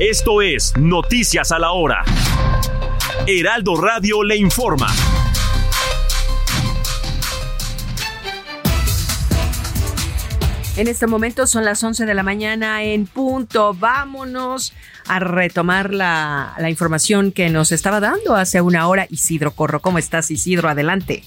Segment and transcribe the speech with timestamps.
[0.00, 2.04] Esto es Noticias a la Hora.
[3.26, 4.86] Heraldo Radio le informa.
[10.76, 13.74] En este momento son las 11 de la mañana en punto.
[13.74, 14.72] Vámonos
[15.08, 19.80] a retomar la, la información que nos estaba dando hace una hora Isidro Corro.
[19.80, 20.68] ¿Cómo estás, Isidro?
[20.68, 21.24] Adelante.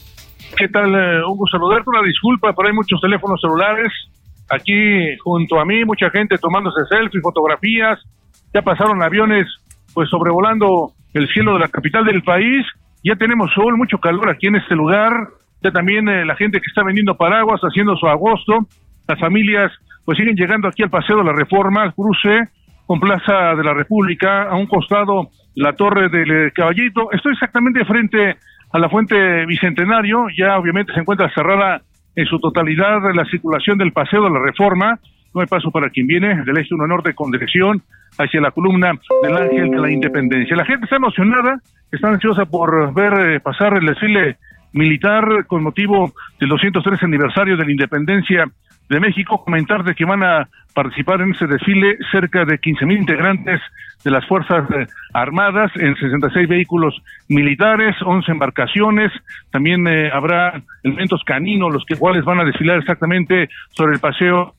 [0.56, 1.46] ¿Qué tal, eh, Hugo?
[1.52, 3.92] Saludarte, una disculpa, pero hay muchos teléfonos celulares
[4.48, 8.00] aquí junto a mí, mucha gente tomándose selfies, fotografías,
[8.54, 9.48] ya pasaron aviones
[9.94, 12.66] pues sobrevolando el cielo de la capital del país,
[13.04, 15.12] ya tenemos sol, mucho calor aquí en este lugar,
[15.62, 18.68] ya también eh, la gente que está vendiendo paraguas haciendo su agosto,
[19.07, 19.72] las familias
[20.05, 22.49] pues siguen llegando aquí al Paseo de la Reforma, cruce
[22.85, 27.12] con Plaza de la República, a un costado la Torre del eh, Caballito.
[27.12, 28.38] Estoy exactamente frente
[28.74, 31.82] a la Fuente Bicentenario, ya obviamente se encuentra cerrada
[32.16, 34.99] en su totalidad la circulación del Paseo de la Reforma,
[35.34, 37.82] no hay paso para quien viene del este 1 norte con dirección
[38.18, 38.93] hacia la columna
[39.24, 40.55] del Ángel de la Independencia.
[40.55, 41.60] La gente está emocionada,
[41.91, 44.38] está ansiosa por ver eh, pasar el desfile
[44.73, 48.46] militar con motivo del 203 aniversario de la Independencia
[48.90, 49.43] de México.
[49.43, 53.60] Comentar de que van a participar en ese desfile cerca de 15 mil integrantes
[54.04, 59.12] de las Fuerzas eh, Armadas en 66 vehículos militares, 11 embarcaciones.
[59.51, 64.56] También eh, habrá elementos caninos, los que cuales van a desfilar exactamente sobre el paseo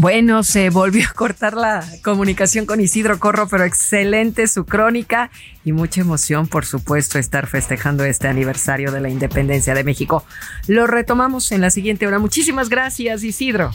[0.00, 5.30] Bueno, se volvió a cortar la comunicación con Isidro Corro, pero excelente su crónica
[5.64, 10.24] y mucha emoción, por supuesto, estar festejando este aniversario de la independencia de México.
[10.66, 12.18] Lo retomamos en la siguiente hora.
[12.18, 13.70] Muchísimas gracias, Isidro.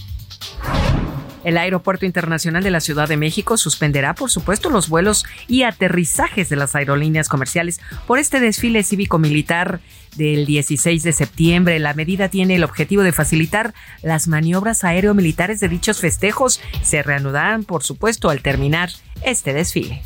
[1.46, 6.50] El Aeropuerto Internacional de la Ciudad de México suspenderá, por supuesto, los vuelos y aterrizajes
[6.50, 9.80] de las aerolíneas comerciales por este desfile cívico-militar
[10.16, 11.80] del 16 de septiembre.
[11.80, 16.62] La medida tiene el objetivo de facilitar las maniobras aéreo-militares de dichos festejos.
[16.82, 18.90] Se reanudarán, por supuesto, al terminar
[19.24, 20.02] este desfile.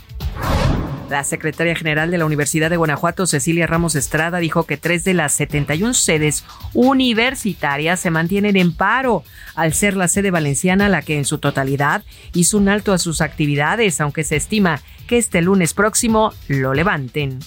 [1.09, 5.13] La secretaria general de la Universidad de Guanajuato, Cecilia Ramos Estrada, dijo que tres de
[5.13, 6.44] las 71 sedes
[6.74, 12.03] universitarias se mantienen en paro, al ser la sede valenciana la que en su totalidad
[12.34, 17.38] hizo un alto a sus actividades, aunque se estima que este lunes próximo lo levanten.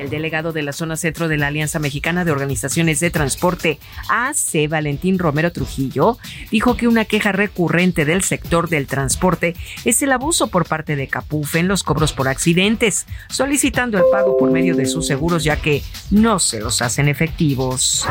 [0.00, 3.78] El delegado de la zona centro de la Alianza Mexicana de Organizaciones de Transporte,
[4.08, 6.16] AC Valentín Romero Trujillo,
[6.50, 11.06] dijo que una queja recurrente del sector del transporte es el abuso por parte de
[11.06, 15.56] Capufe en los cobros por accidentes, solicitando el pago por medio de sus seguros ya
[15.56, 18.06] que no se los hacen efectivos.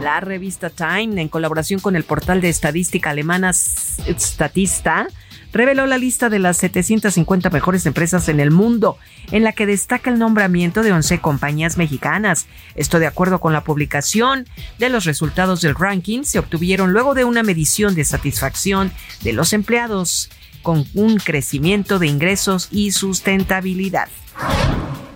[0.00, 5.08] La revista Time, en colaboración con el portal de estadística alemana Statista,
[5.52, 8.96] reveló la lista de las 750 mejores empresas en el mundo,
[9.30, 12.46] en la que destaca el nombramiento de 11 compañías mexicanas.
[12.74, 14.46] Esto de acuerdo con la publicación
[14.78, 18.92] de los resultados del ranking se obtuvieron luego de una medición de satisfacción
[19.22, 20.30] de los empleados
[20.62, 24.08] con un crecimiento de ingresos y sustentabilidad.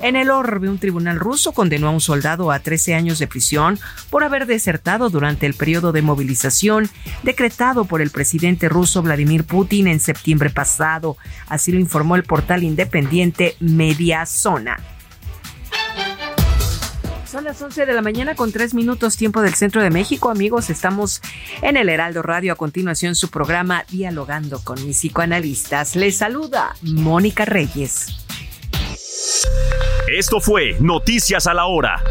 [0.03, 3.79] En el orbe, un tribunal ruso condenó a un soldado a 13 años de prisión
[4.11, 6.91] por haber desertado durante el periodo de movilización
[7.23, 11.17] decretado por el presidente ruso Vladimir Putin en septiembre pasado.
[11.49, 14.79] Así lo informó el portal independiente Mediazona.
[17.27, 20.31] Son las 11 de la mañana con 3 minutos tiempo del centro de México.
[20.31, 21.21] Amigos, estamos
[21.63, 22.53] en el Heraldo Radio.
[22.53, 25.97] A continuación, su programa Dialogando con mis psicoanalistas.
[25.97, 28.26] Les saluda Mónica Reyes.
[30.09, 32.03] Esto fue Noticias a la Hora.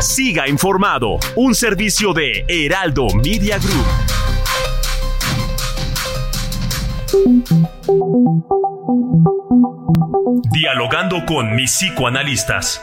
[0.00, 3.86] Siga informado, un servicio de Heraldo Media Group.
[10.52, 12.82] Dialogando con mis psicoanalistas.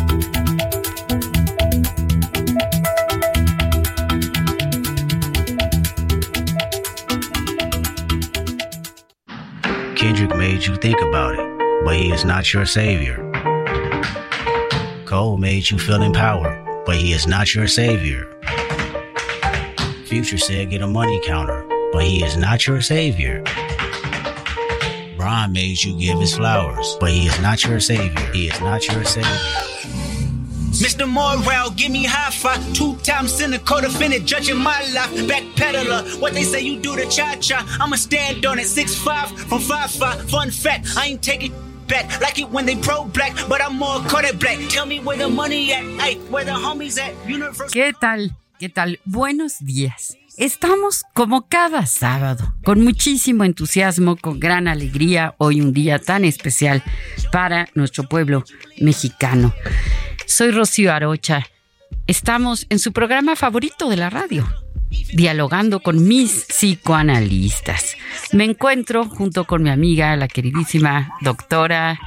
[10.61, 13.17] You think about it, but he is not your savior.
[15.05, 18.31] Cole made you feel empowered, but he is not your savior.
[20.05, 23.43] Future said get a money counter, but he is not your savior.
[25.17, 28.31] Brian made you give his flowers, but he is not your savior.
[28.31, 30.00] He is not your savior.
[30.81, 31.07] Mr.
[31.07, 32.59] Morrell, give me high five.
[32.73, 35.13] Two times in the co-defendant, judging my life.
[35.29, 37.63] Backpedaler, what they say you do the cha-cha.
[37.79, 38.65] I'ma stand on it.
[38.65, 40.27] Six five from five five.
[40.29, 41.53] Fun fact, I ain't taking
[41.87, 42.19] back.
[42.19, 44.57] Like it when they pro-black, but I'm more Kodak black.
[44.69, 47.13] Tell me where the money at, ay, where the homies at.
[47.27, 47.69] Universal.
[47.71, 48.31] ¿Qué tal?
[48.59, 48.99] ¿Qué tal?
[49.05, 50.17] Buenos días.
[50.37, 56.81] Estamos como cada sábado, con muchísimo entusiasmo, con gran alegría, hoy un día tan especial
[57.31, 58.43] para nuestro pueblo
[58.79, 59.53] mexicano.
[60.31, 61.45] Soy Rocío Arocha.
[62.07, 64.47] Estamos en su programa favorito de la radio,
[65.13, 67.97] dialogando con mis psicoanalistas.
[68.31, 71.99] Me encuentro junto con mi amiga, la queridísima doctora.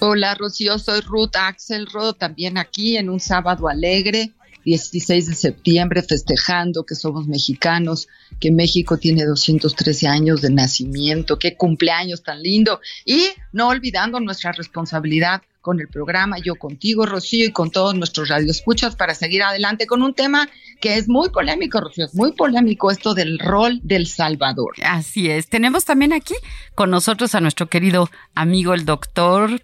[0.00, 4.32] Hola Rocío, soy Ruth Axelrod, también aquí en un sábado alegre
[4.64, 8.08] 16 de septiembre festejando que somos mexicanos,
[8.40, 14.50] que México tiene 213 años de nacimiento, qué cumpleaños tan lindo y no olvidando nuestra
[14.50, 19.86] responsabilidad con el programa Yo Contigo, Rocío, y con todos nuestros radioescuchas para seguir adelante
[19.86, 20.48] con un tema
[20.80, 24.72] que es muy polémico, Rocío, es muy polémico esto del rol del Salvador.
[24.82, 25.48] Así es.
[25.48, 26.34] Tenemos también aquí
[26.74, 29.60] con nosotros a nuestro querido amigo el doctor.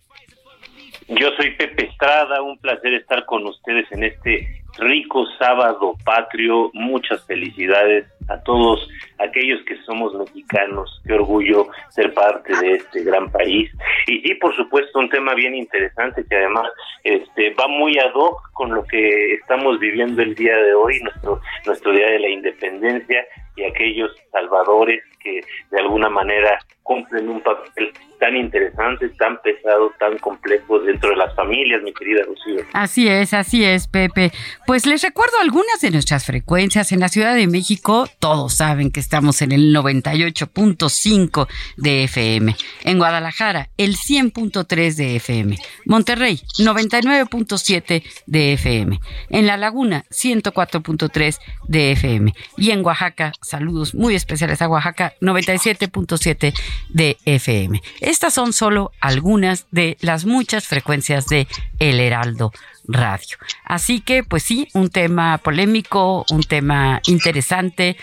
[1.08, 7.24] Yo soy Pepe Estrada, un placer estar con ustedes en este rico sábado patrio, muchas
[7.26, 8.88] felicidades a todos
[9.18, 13.70] aquellos que somos mexicanos, qué orgullo ser parte de este gran país.
[14.06, 16.68] Y, y por supuesto un tema bien interesante que además
[17.04, 21.40] este va muy ad hoc con lo que estamos viviendo el día de hoy, nuestro
[21.66, 23.24] nuestro día de la independencia
[23.56, 25.40] y aquellos salvadores que
[25.70, 31.34] de alguna manera cumplen un papel tan interesante, tan pesado, tan complejo dentro de las
[31.34, 32.64] familias, mi querida Rocío.
[32.72, 34.32] Así es, así es, Pepe.
[34.66, 36.92] Pues les recuerdo algunas de nuestras frecuencias.
[36.92, 42.56] En la Ciudad de México, todos saben que estamos en el 98.5 de FM.
[42.84, 45.58] En Guadalajara, el 100.3 de FM.
[45.84, 49.00] Monterrey, 99.7 de FM.
[49.28, 52.32] En La Laguna, 104.3 de FM.
[52.56, 56.54] Y en Oaxaca, saludos muy especiales a Oaxaca, 97.7
[56.88, 57.82] de FM.
[58.00, 61.46] Estas son solo algunas de las muchas frecuencias de
[61.78, 62.52] El Heraldo
[62.86, 63.36] Radio.
[63.64, 67.96] Así que, pues sí, un tema polémico, un tema interesante.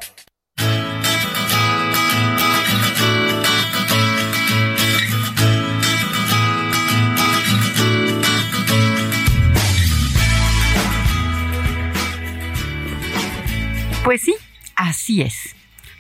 [14.06, 14.36] Pues sí,
[14.76, 15.56] así es.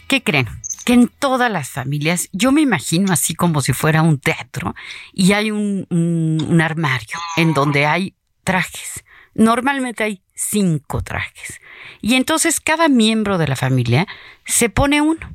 [0.08, 0.48] ¿Qué creen?
[0.86, 4.76] Que en todas las familias, yo me imagino así como si fuera un teatro
[5.12, 9.04] y hay un, un, un armario en donde hay trajes.
[9.34, 11.60] Normalmente hay cinco trajes.
[12.00, 14.06] Y entonces cada miembro de la familia
[14.46, 15.28] se pone uno.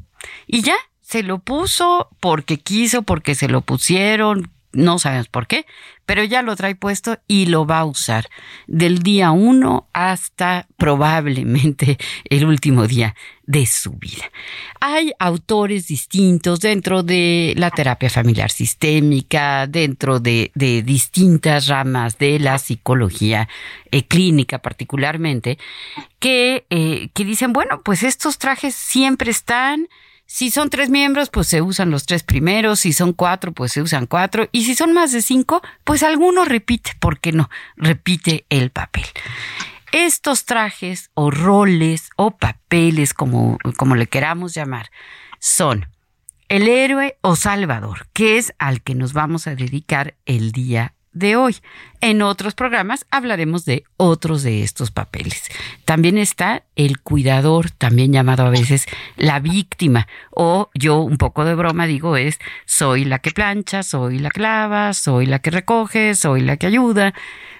[0.46, 5.66] Y ya se lo puso porque quiso, porque se lo pusieron, no sabemos por qué,
[6.10, 8.28] pero ya lo trae puesto y lo va a usar
[8.66, 13.14] del día uno hasta probablemente el último día
[13.46, 14.24] de su vida.
[14.80, 20.50] Hay autores distintos dentro de la terapia familiar sistémica, dentro de,
[20.84, 23.48] distintas ramas de la psicología
[23.92, 25.58] eh, clínica particularmente,
[26.18, 29.86] que, eh, que dicen, bueno, pues estos trajes siempre están,
[30.32, 32.78] si son tres miembros, pues se usan los tres primeros.
[32.78, 34.49] Si son cuatro, pues se usan cuatro.
[34.52, 36.92] Y si son más de cinco, pues alguno repite.
[37.00, 37.50] ¿Por qué no?
[37.76, 39.06] Repite el papel.
[39.90, 44.92] Estos trajes o roles o papeles, como, como le queramos llamar,
[45.40, 45.88] son
[46.49, 51.36] el héroe o salvador, que es al que nos vamos a dedicar el día de
[51.36, 51.56] hoy.
[52.00, 55.44] En otros programas hablaremos de otros de estos papeles.
[55.84, 58.86] También está el cuidador, también llamado a veces
[59.16, 64.18] la víctima, o yo un poco de broma digo es soy la que plancha, soy
[64.18, 67.12] la que lava, soy la que recoge, soy la que ayuda.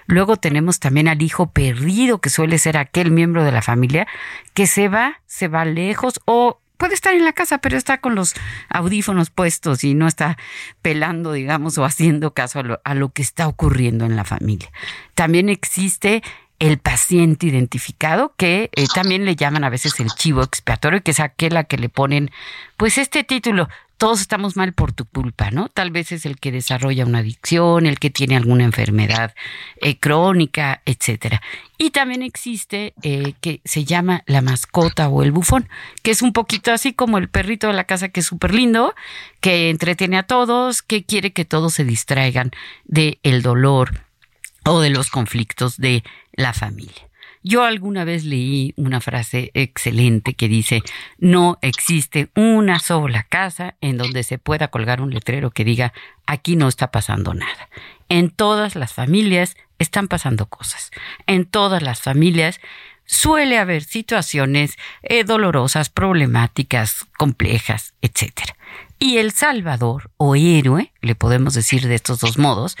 [0.07, 4.07] Luego tenemos también al hijo perdido, que suele ser aquel miembro de la familia
[4.53, 8.15] que se va, se va lejos o puede estar en la casa, pero está con
[8.15, 8.33] los
[8.67, 10.39] audífonos puestos y no está
[10.81, 14.71] pelando, digamos, o haciendo caso a lo, que está ocurriendo en la familia.
[15.13, 16.23] También existe
[16.57, 21.19] el paciente identificado, que eh, también le llaman a veces el chivo expiatorio, que es
[21.19, 22.31] aquel a que le ponen,
[22.77, 23.69] pues este título,
[24.01, 25.69] todos estamos mal por tu culpa, ¿no?
[25.69, 29.35] Tal vez es el que desarrolla una adicción, el que tiene alguna enfermedad
[29.79, 31.39] eh, crónica, etcétera.
[31.77, 35.69] Y también existe eh, que se llama la mascota o el bufón,
[36.01, 38.95] que es un poquito así como el perrito de la casa que es súper lindo,
[39.39, 42.49] que entretiene a todos, que quiere que todos se distraigan
[42.85, 44.03] del el dolor
[44.65, 46.03] o de los conflictos de
[46.33, 47.10] la familia.
[47.43, 50.83] Yo alguna vez leí una frase excelente que dice,
[51.17, 55.93] no existe una sola casa en donde se pueda colgar un letrero que diga,
[56.27, 57.69] aquí no está pasando nada.
[58.09, 60.91] En todas las familias están pasando cosas.
[61.25, 62.59] En todas las familias
[63.05, 68.55] suele haber situaciones eh, dolorosas, problemáticas, complejas, etcétera.
[69.03, 72.77] Y el Salvador o héroe, le podemos decir de estos dos modos,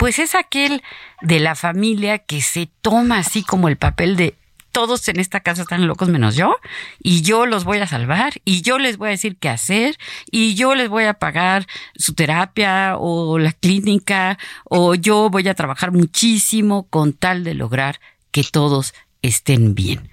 [0.00, 0.82] pues es aquel
[1.22, 4.34] de la familia que se toma así como el papel de
[4.72, 6.56] todos en esta casa están locos menos yo,
[7.00, 9.96] y yo los voy a salvar, y yo les voy a decir qué hacer,
[10.28, 15.54] y yo les voy a pagar su terapia o la clínica, o yo voy a
[15.54, 18.00] trabajar muchísimo con tal de lograr
[18.32, 20.10] que todos estén bien.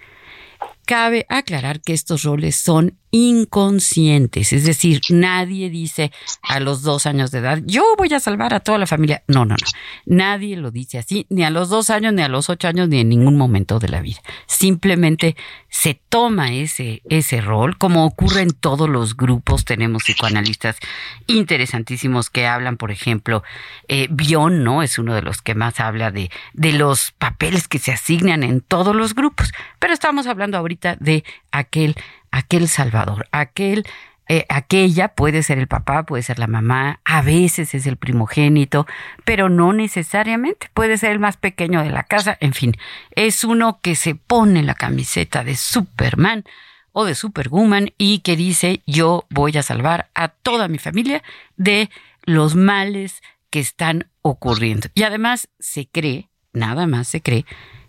[0.85, 6.11] Cabe aclarar que estos roles son inconscientes, es decir, nadie dice
[6.43, 9.23] a los dos años de edad, yo voy a salvar a toda la familia.
[9.27, 9.67] No, no, no.
[10.05, 12.99] Nadie lo dice así, ni a los dos años, ni a los ocho años, ni
[12.99, 14.19] en ningún momento de la vida.
[14.45, 15.35] Simplemente
[15.69, 19.65] se toma ese, ese rol, como ocurre en todos los grupos.
[19.65, 20.77] Tenemos psicoanalistas
[21.25, 23.43] interesantísimos que hablan, por ejemplo,
[23.87, 24.83] eh, Bion, ¿no?
[24.83, 28.61] Es uno de los que más habla de, de los papeles que se asignan en
[28.61, 29.51] todos los grupos.
[29.79, 31.95] Pero estamos hablando ahorita de aquel
[32.31, 33.85] aquel salvador, aquel
[34.29, 38.85] eh, aquella puede ser el papá, puede ser la mamá, a veces es el primogénito,
[39.23, 42.75] pero no necesariamente, puede ser el más pequeño de la casa, en fin,
[43.11, 46.43] es uno que se pone la camiseta de Superman
[46.91, 51.23] o de Superwoman y que dice yo voy a salvar a toda mi familia
[51.55, 51.89] de
[52.23, 54.89] los males que están ocurriendo.
[54.93, 57.45] Y además se cree, nada más se cree,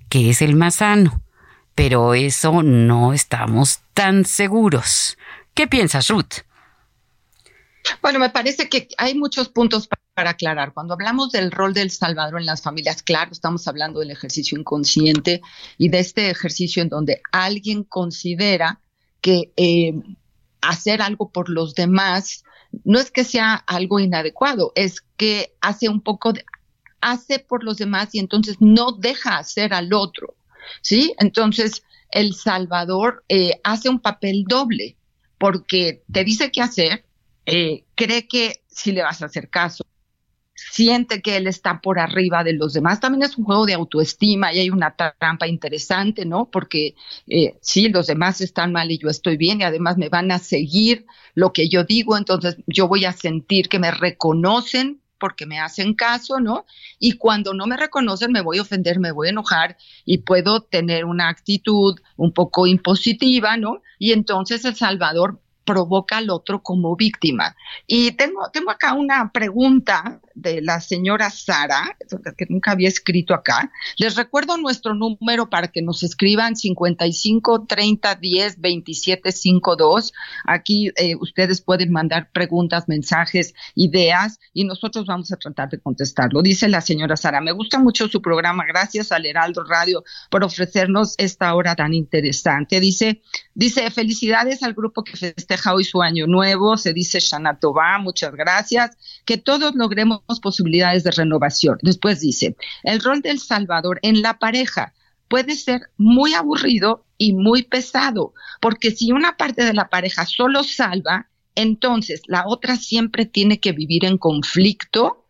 [0.08, 1.20] que es el más sano
[1.78, 5.16] pero eso no estamos tan seguros.
[5.54, 6.42] ¿Qué piensas, Ruth?
[8.02, 10.72] Bueno, me parece que hay muchos puntos para aclarar.
[10.74, 15.40] Cuando hablamos del rol del Salvador en las familias, claro, estamos hablando del ejercicio inconsciente
[15.76, 18.80] y de este ejercicio en donde alguien considera
[19.20, 19.94] que eh,
[20.60, 22.42] hacer algo por los demás
[22.82, 26.44] no es que sea algo inadecuado, es que hace un poco de,
[27.00, 30.34] hace por los demás y entonces no deja hacer al otro.
[30.82, 31.14] ¿Sí?
[31.18, 34.96] Entonces, El Salvador eh, hace un papel doble
[35.38, 37.04] porque te dice qué hacer,
[37.46, 39.84] eh, cree que si le vas a hacer caso,
[40.54, 43.00] siente que él está por arriba de los demás.
[43.00, 46.50] También es un juego de autoestima y hay una trampa interesante, ¿no?
[46.50, 46.94] Porque
[47.28, 50.38] eh, sí, los demás están mal y yo estoy bien y además me van a
[50.38, 55.58] seguir lo que yo digo, entonces yo voy a sentir que me reconocen porque me
[55.58, 56.66] hacen caso, ¿no?
[56.98, 60.62] Y cuando no me reconocen me voy a ofender, me voy a enojar y puedo
[60.62, 63.82] tener una actitud un poco impositiva, ¿no?
[63.98, 67.54] Y entonces El Salvador provoca al otro como víctima.
[67.86, 71.94] Y tengo, tengo acá una pregunta de la señora Sara,
[72.38, 73.70] que nunca había escrito acá.
[73.98, 80.12] Les recuerdo nuestro número para que nos escriban 55 30 10 27 52.
[80.46, 86.40] Aquí eh, ustedes pueden mandar preguntas, mensajes, ideas y nosotros vamos a tratar de contestarlo.
[86.40, 88.64] Dice la señora Sara, me gusta mucho su programa.
[88.66, 92.80] Gracias al Heraldo Radio por ofrecernos esta hora tan interesante.
[92.80, 93.20] Dice,
[93.54, 96.76] dice, felicidades al grupo que festeja hoy su año nuevo.
[96.76, 98.96] Se dice Shana Tova, muchas gracias.
[99.24, 101.78] Que todos logremos posibilidades de renovación.
[101.82, 104.94] Después dice, el rol del Salvador en la pareja
[105.28, 110.64] puede ser muy aburrido y muy pesado, porque si una parte de la pareja solo
[110.64, 115.24] salva, entonces la otra siempre tiene que vivir en conflicto.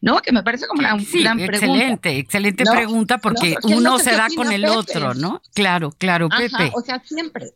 [0.00, 0.18] ¿No?
[0.18, 1.78] Que me parece como una gran excelente, pregunta.
[1.78, 5.40] Excelente, excelente pregunta porque uno se da con el otro, ¿no?
[5.54, 6.72] Claro, claro, Pepe.
[6.74, 7.46] o sea, siempre.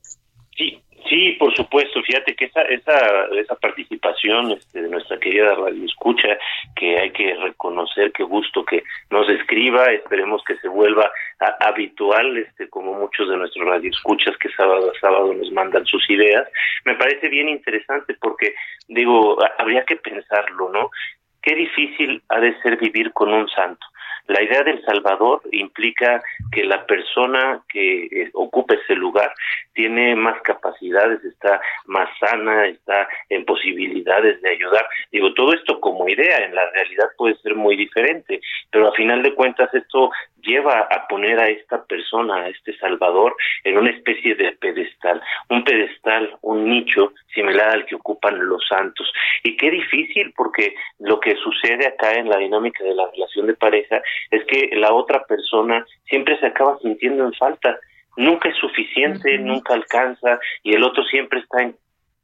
[0.57, 2.03] Sí, Sí, por supuesto.
[2.03, 6.37] Fíjate que esa esa esa participación este, de nuestra querida radio escucha,
[6.77, 9.87] que hay que reconocer, que gusto que nos escriba.
[9.87, 11.11] Esperemos que se vuelva
[11.61, 16.47] habitual, este, como muchos de nuestros radioescuchas que sábado a sábado nos mandan sus ideas.
[16.85, 18.55] Me parece bien interesante porque
[18.89, 20.91] digo, habría que pensarlo, ¿no?
[21.41, 23.87] Qué difícil ha de ser vivir con un santo.
[24.29, 29.33] La idea del Salvador implica que la persona que eh, ocupa ese lugar
[29.73, 34.87] tiene más capacidades, está más sana, está en posibilidades de ayudar.
[35.11, 39.23] Digo, todo esto como idea, en la realidad puede ser muy diferente, pero a final
[39.23, 40.11] de cuentas esto
[40.43, 45.65] lleva a poner a esta persona, a este Salvador, en una especie de pedestal, un
[45.65, 49.11] pedestal, un nicho similar al que ocupan los santos.
[49.43, 53.55] Y qué difícil, porque lo que sucede acá en la dinámica de la relación de
[53.55, 57.79] pareja es que la otra persona siempre se acaba sintiendo en falta,
[58.17, 61.77] nunca es suficiente, nunca alcanza y el otro siempre está en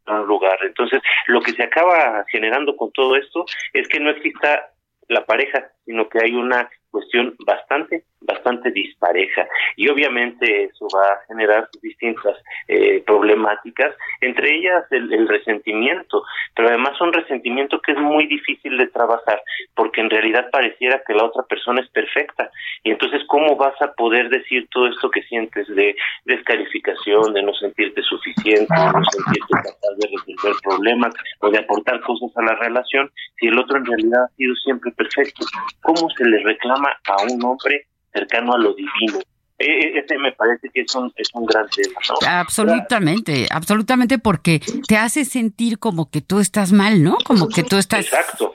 [0.06, 0.58] un lugar.
[0.62, 4.70] Entonces, lo que se acaba generando con todo esto es que no exista
[5.08, 9.46] la pareja, sino que hay una cuestión bastante, bastante dispareja.
[9.76, 12.36] Y obviamente eso va a generar distintas
[12.68, 16.22] eh, problemáticas, entre ellas el, resentimiento,
[16.54, 19.40] pero además un resentimiento que es muy difícil de trabajar,
[19.74, 22.50] porque en realidad pareciera que la otra persona es perfecta.
[22.82, 27.54] Y entonces, ¿cómo vas a poder decir todo esto que sientes de descalificación, de no
[27.54, 32.54] sentirte suficiente, de no sentirte capaz de resolver problemas o de aportar cosas a la
[32.56, 35.44] relación, si el otro en realidad ha sido siempre perfecto?
[35.82, 39.18] ¿Cómo se le reclama a un hombre cercano a lo divino.
[39.58, 42.26] E, e, ese me parece que es un, es un gran tema, ¿no?
[42.26, 47.16] Absolutamente, absolutamente, porque te hace sentir como que tú estás mal, ¿no?
[47.24, 48.06] Como que tú estás...
[48.06, 48.52] Exacto.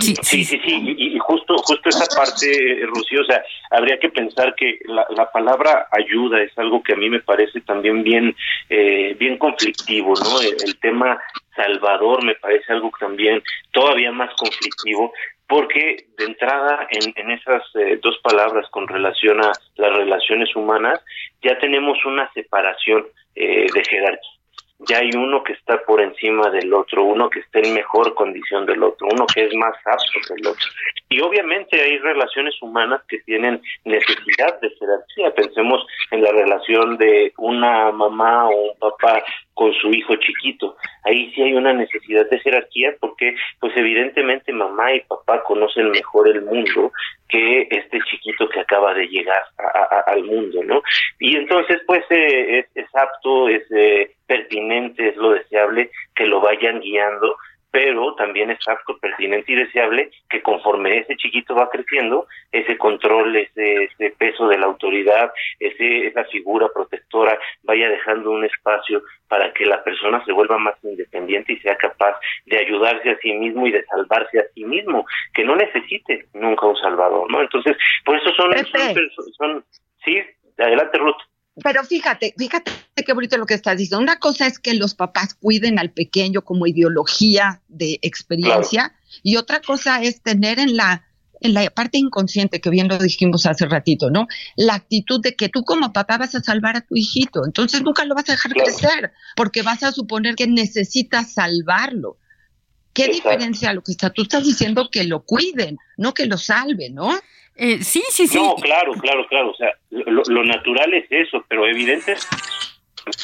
[0.00, 4.54] Sí, sí, sí, sí, Y, justo, justo esa parte, Rocío, o sea, habría que pensar
[4.54, 8.34] que la, la, palabra ayuda es algo que a mí me parece también bien,
[8.70, 10.40] eh, bien conflictivo, ¿no?
[10.40, 11.20] el, tema
[11.54, 15.12] Salvador me parece algo también todavía más conflictivo,
[15.52, 20.98] porque de entrada en, esas eh, dos palabras con relación a las relaciones humanas
[21.42, 24.30] ya tenemos una separación eh, de jerarquía
[24.88, 28.66] ya hay uno que está por encima del otro, uno que está en mejor condición
[28.66, 30.66] del otro, uno que es más apto que el otro.
[31.12, 35.34] Y obviamente hay relaciones humanas que tienen necesidad de jerarquía.
[35.34, 39.22] Pensemos en la relación de una mamá o un papá
[39.52, 40.74] con su hijo chiquito.
[41.04, 46.28] Ahí sí hay una necesidad de jerarquía porque pues evidentemente mamá y papá conocen mejor
[46.28, 46.90] el mundo
[47.28, 49.42] que este chiquito que acaba de llegar
[50.06, 50.82] al mundo, ¿no?
[51.18, 56.80] Y entonces pues eh, es, apto, es eh, pertinente, es lo deseable que lo vayan
[56.80, 57.36] guiando
[57.72, 63.34] pero también es apto, pertinente y deseable que conforme ese chiquito va creciendo, ese control,
[63.34, 69.52] ese, ese peso de la autoridad, ese, esa figura protectora vaya dejando un espacio para
[69.54, 73.66] que la persona se vuelva más independiente y sea capaz de ayudarse a sí mismo
[73.66, 77.40] y de salvarse a sí mismo, que no necesite nunca un salvador, ¿no?
[77.40, 79.64] Entonces, por eso son, son, son
[80.04, 80.22] sí,
[80.58, 81.16] adelante Ruth.
[81.62, 82.72] Pero fíjate, fíjate
[83.04, 84.02] qué bonito lo que estás diciendo.
[84.02, 89.60] Una cosa es que los papás cuiden al pequeño como ideología de experiencia y otra
[89.60, 91.06] cosa es tener en la
[91.44, 94.28] en la parte inconsciente que bien lo dijimos hace ratito, ¿no?
[94.56, 98.04] La actitud de que tú como papá vas a salvar a tu hijito, entonces nunca
[98.04, 102.16] lo vas a dejar crecer porque vas a suponer que necesitas salvarlo.
[102.92, 104.10] ¿Qué diferencia lo que está?
[104.10, 107.10] Tú estás diciendo que lo cuiden, no que lo salven, ¿no?
[107.56, 108.38] Eh, sí, sí, sí.
[108.38, 109.50] No, claro, claro, claro.
[109.50, 112.16] O sea, lo, natural es eso, pero evidente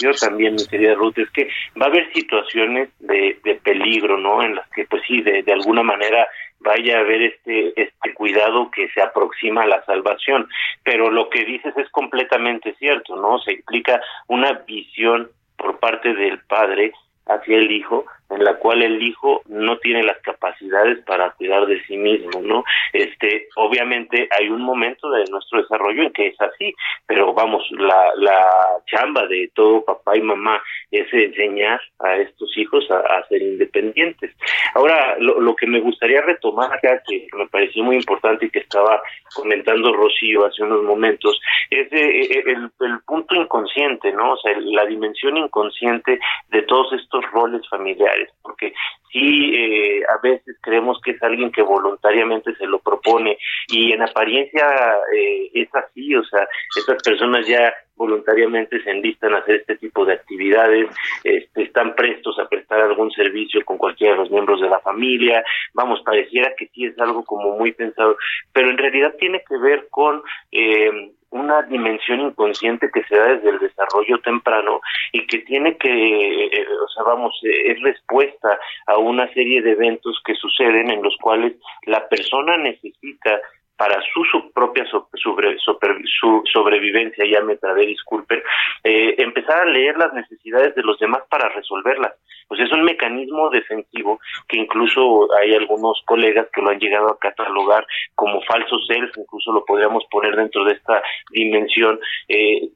[0.00, 1.48] yo también, mi querida Ruth, es que
[1.80, 4.42] va a haber situaciones de, de peligro, ¿no?
[4.42, 6.26] En las que, pues sí, de, de alguna manera
[6.60, 10.48] vaya a haber este, este cuidado que se aproxima a la salvación.
[10.82, 13.38] Pero lo que dices es completamente cierto, ¿no?
[13.38, 16.92] Se implica una visión por parte del padre
[17.26, 21.82] hacia el hijo en la cual el hijo no tiene las capacidades para cuidar de
[21.84, 22.64] sí mismo, ¿no?
[22.92, 26.74] Este, obviamente hay un momento de nuestro desarrollo en que es así,
[27.06, 28.46] pero vamos, la, la
[28.86, 34.34] chamba de todo papá y mamá es enseñar a estos hijos a, ser independientes.
[34.74, 38.60] Ahora, lo, lo, que me gustaría retomar acá, que me pareció muy importante y que
[38.60, 39.00] estaba
[39.34, 44.32] comentando Rocío hace unos momentos, es el, el punto inconsciente, ¿no?
[44.32, 48.72] O sea, la dimensión inconsciente de todos estos roles familiares porque
[49.12, 54.02] sí eh, a veces creemos que es alguien que voluntariamente se lo propone y en
[54.02, 54.66] apariencia
[55.14, 60.04] eh, es así, o sea, estas personas ya voluntariamente se enlistan a hacer este tipo
[60.04, 60.88] de actividades,
[61.24, 65.44] este, están prestos a prestar algún servicio con cualquiera de los miembros de la familia,
[65.74, 68.16] vamos, pareciera que sí es algo como muy pensado,
[68.52, 73.50] pero en realidad tiene que ver con eh, una dimensión inconsciente que se da desde
[73.50, 74.80] el desarrollo temprano
[75.12, 79.72] y que tiene que, eh, o sea, vamos, eh, es respuesta a una serie de
[79.72, 83.40] eventos que suceden en los cuales la persona necesita
[83.78, 88.42] para su, propia su sobrevivencia, ya me trae disculpen,
[88.82, 92.12] eh, empezar a leer las necesidades de los demás para resolverlas.
[92.48, 97.18] Pues es un mecanismo defensivo que incluso hay algunos colegas que lo han llegado a
[97.18, 102.00] catalogar como falso self, incluso lo podríamos poner dentro de esta dimensión.
[102.26, 102.70] Eh,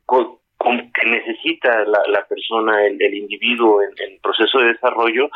[0.62, 5.28] que necesita la, persona, el, individuo en el proceso de desarrollo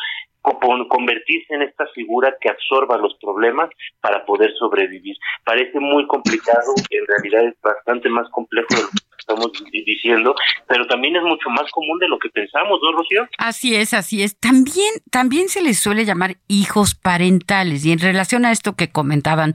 [0.89, 5.17] convertirse en esta figura que absorba los problemas para poder sobrevivir.
[5.45, 10.35] Parece muy complicado, en realidad es bastante más complejo de lo que estamos diciendo,
[10.69, 13.29] pero también es mucho más común de lo que pensamos, ¿no, Rocío?
[13.39, 14.39] Así es, así es.
[14.39, 19.55] También, también se les suele llamar hijos parentales y en relación a esto que comentaban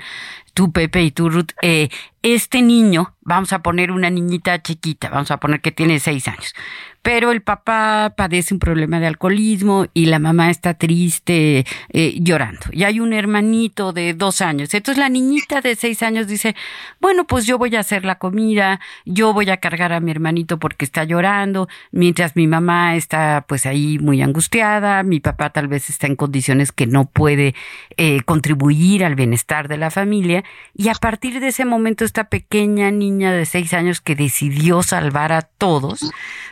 [0.54, 1.90] tú, Pepe, y tú, Ruth, eh,
[2.24, 6.54] este niño, vamos a poner una niñita chiquita, vamos a poner que tiene seis años,
[7.02, 12.62] pero el papá padece un problema de alcoholismo y la mamá está triste, eh, llorando.
[12.72, 14.72] Y hay un hermanito de dos años.
[14.74, 16.56] Entonces la niñita de seis años dice,
[17.00, 20.60] bueno, pues yo voy a hacer la comida, yo voy a cargar a mi hermanito
[20.60, 25.90] porque está llorando, mientras mi mamá está pues ahí muy angustiada, mi papá tal vez
[25.90, 27.56] está en condiciones que no puede
[27.98, 30.41] eh, contribuir al bienestar de la familia.
[30.74, 35.32] Y a partir de ese momento esta pequeña niña de seis años que decidió salvar
[35.32, 36.12] a todos,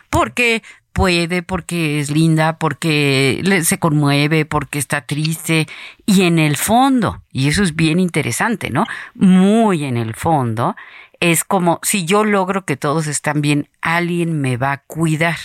[0.09, 5.67] porque puede, porque es linda, porque se conmueve, porque está triste.
[6.05, 8.85] Y en el fondo, y eso es bien interesante, ¿no?
[9.15, 10.75] Muy en el fondo,
[11.19, 15.37] es como si yo logro que todos están bien, alguien me va a cuidar.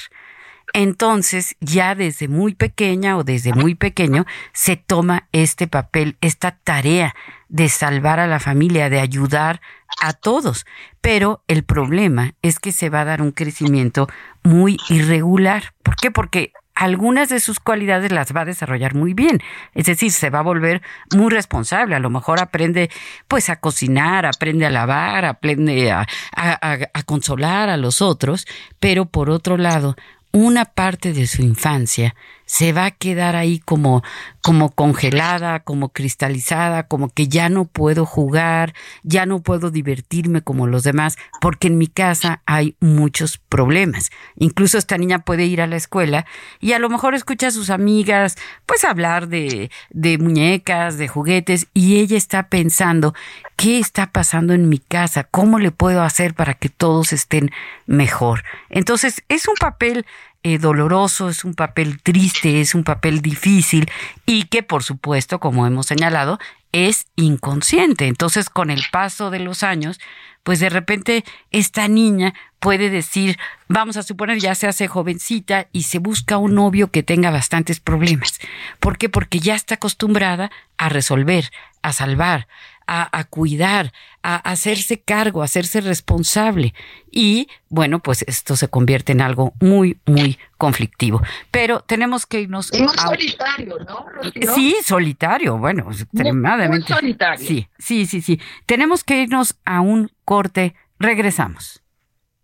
[0.77, 7.15] Entonces, ya desde muy pequeña o desde muy pequeño, se toma este papel, esta tarea
[7.49, 9.61] de salvar a la familia, de ayudar
[10.03, 10.67] a todos.
[11.01, 14.09] Pero el problema es que se va a dar un crecimiento
[14.43, 15.75] muy irregular.
[15.85, 16.11] ¿Por qué?
[16.11, 19.41] Porque algunas de sus cualidades las va a desarrollar muy bien.
[19.75, 20.83] Es decir, se va a volver
[21.15, 21.95] muy responsable.
[21.95, 22.91] A lo mejor aprende
[23.29, 28.45] pues a cocinar, aprende a lavar, aprende a, a consolar a los otros,
[28.81, 29.95] pero por otro lado,
[30.35, 32.17] una parte de su infancia
[32.55, 34.05] se va a quedar ahí como,
[34.41, 40.69] como congelada, como cristalizada, como que ya no puedo jugar, ya no puedo divertirme como
[40.69, 44.13] los demás, porque en mi casa hay muchos problemas.
[44.37, 46.27] Incluso esta niña puede ir a la escuela
[46.61, 48.37] y a lo mejor escucha a sus amigas,
[48.67, 53.15] pues hablar de, de muñecas, de juguetes, y ella está pensando,
[53.57, 55.25] ¿qué está pasando en mi casa?
[55.25, 57.51] ¿Cómo le puedo hacer para que todos estén
[57.87, 58.45] mejor?
[58.71, 60.07] Entonces, es un papel
[60.45, 63.91] eh, doloroso, es un papel triste, es un papel difícil
[64.27, 66.39] y que por supuesto, como hemos señalado,
[66.73, 68.07] es inconsciente.
[68.09, 69.99] Entonces, con el paso de los años,
[70.43, 75.85] pues de repente esta niña puede decir, vamos a suponer, ya se hace jovencita y
[75.85, 78.39] se busca un novio que tenga bastantes problemas.
[78.81, 79.09] ¿Por qué?
[79.09, 81.51] Porque ya está acostumbrada a resolver,
[81.83, 82.49] a salvar,
[82.87, 83.93] a, cuidar,
[84.23, 86.75] a hacerse cargo, a hacerse responsable.
[87.11, 91.23] Y bueno, pues esto se convierte en algo muy, muy conflictivo.
[91.51, 92.71] Pero tenemos que irnos.
[92.79, 94.07] muy solitario, ¿no?
[94.55, 96.93] Sí, solitario, bueno, extremadamente.
[96.93, 97.47] solitario.
[97.47, 98.41] Sí, sí, sí, sí.
[98.67, 100.75] Tenemos que irnos a un corte.
[100.99, 101.83] Regresamos.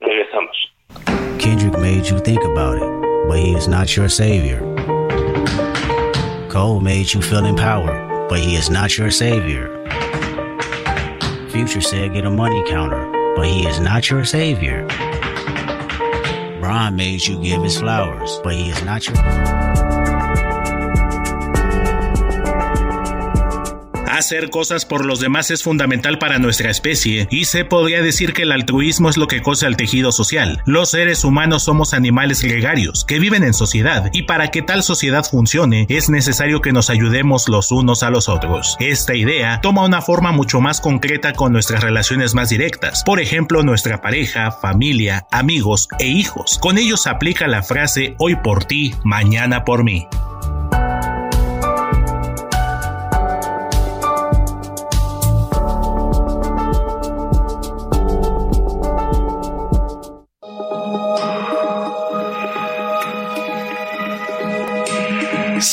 [0.00, 0.56] Regresamos.
[1.38, 4.60] Kendrick made you think about it, but he is not your savior.
[6.50, 9.70] Cole made you feel empowered, but he is not your savior.
[11.50, 14.86] Future said get a money counter, but he is not your savior.
[16.60, 19.89] Brian made you give his flowers, but he is not your.
[24.10, 28.42] Hacer cosas por los demás es fundamental para nuestra especie y se podría decir que
[28.42, 30.62] el altruismo es lo que cose al tejido social.
[30.66, 35.24] Los seres humanos somos animales gregarios que viven en sociedad y para que tal sociedad
[35.24, 38.76] funcione es necesario que nos ayudemos los unos a los otros.
[38.80, 43.62] Esta idea toma una forma mucho más concreta con nuestras relaciones más directas, por ejemplo
[43.62, 46.58] nuestra pareja, familia, amigos e hijos.
[46.58, 50.08] Con ellos aplica la frase hoy por ti, mañana por mí.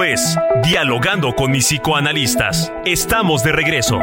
[0.00, 2.72] Es Dialogando con mis psicoanalistas.
[2.86, 3.98] Estamos de regreso.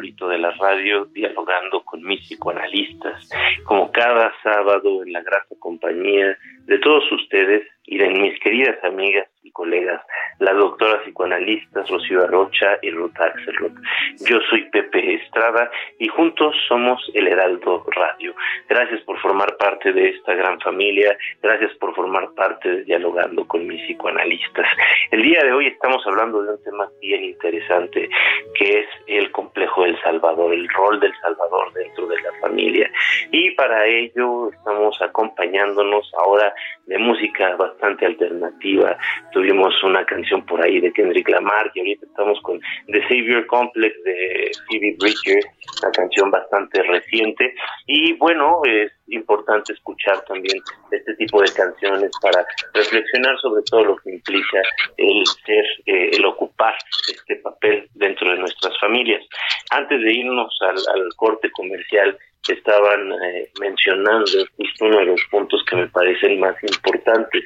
[0.00, 3.28] De la radio, dialogando con mis psicoanalistas,
[3.64, 9.26] como cada sábado en la grata compañía de todos ustedes y de mis queridas amigas
[9.42, 10.00] y colegas,
[10.38, 13.72] las doctoras psicoanalistas Rocío Arrocha y Ruth Axelrod.
[14.24, 18.34] Yo soy Pepe Estrada y juntos somos el Heraldo Radio.
[18.68, 23.66] Gracias por formar parte de esta gran familia, gracias por formar parte de Dialogando con
[23.66, 24.66] mis psicoanalistas.
[25.10, 28.08] El día de hoy estamos hablando de un tema bien interesante
[28.54, 32.90] que es el complejo del Salvador, el rol del Salvador dentro de la familia.
[33.32, 36.54] Y para ello estamos acompañándonos ahora
[36.86, 38.96] de música bastante alternativa.
[39.32, 44.04] Tuvimos una canción por ahí de Kendrick Lamar y ahorita estamos con The Savior Complex
[44.04, 45.42] de Phoebe Bridger,
[45.82, 47.54] una canción bastante reciente.
[47.86, 52.44] Y bueno, es importante escuchar también este tipo de canciones para
[52.74, 54.62] reflexionar sobre todo lo que implica
[54.98, 56.74] el ser, eh, el ocupar
[57.10, 59.24] este papel dentro de nuestras familias.
[59.70, 62.18] Antes de irnos al, al corte comercial,
[62.54, 64.30] estaban eh, mencionando
[64.80, 67.44] uno de los puntos que me parecen más importantes,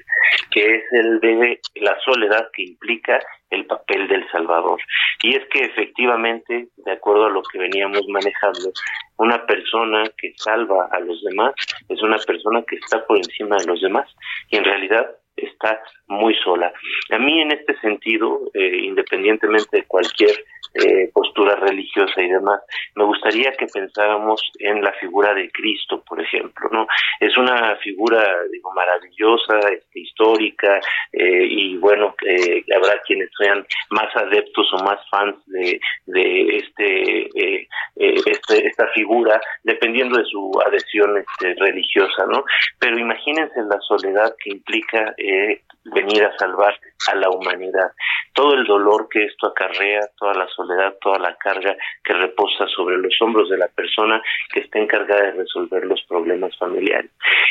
[0.50, 3.18] que es el de la soledad que implica
[3.50, 4.80] el papel del Salvador.
[5.22, 8.72] Y es que efectivamente, de acuerdo a lo que veníamos manejando,
[9.18, 11.54] una persona que salva a los demás
[11.88, 14.08] es una persona que está por encima de los demás
[14.50, 16.72] y en realidad está muy sola.
[17.10, 22.60] A mí en este sentido, eh, independientemente de cualquier eh, postura religiosa y demás,
[22.94, 26.86] me gustaría que pensáramos en la figura de Cristo, por ejemplo, ¿no?
[27.20, 30.80] Es una figura, digo, maravillosa, este, histórica,
[31.12, 37.20] eh, y bueno, eh, habrá quienes sean más adeptos o más fans de, de este,
[37.22, 42.44] eh, eh, este, esta figura, dependiendo de su adhesión este, religiosa, ¿no?
[42.78, 46.78] Pero imagínense la soledad que implica eh, venir a salvar
[47.10, 47.92] a la humanidad.
[48.32, 52.96] Todo el dolor que esto acarrea, toda la soledad, toda la carga que reposa sobre
[52.98, 57.10] los hombros de la persona que está encargada de resolver los problemas familiares.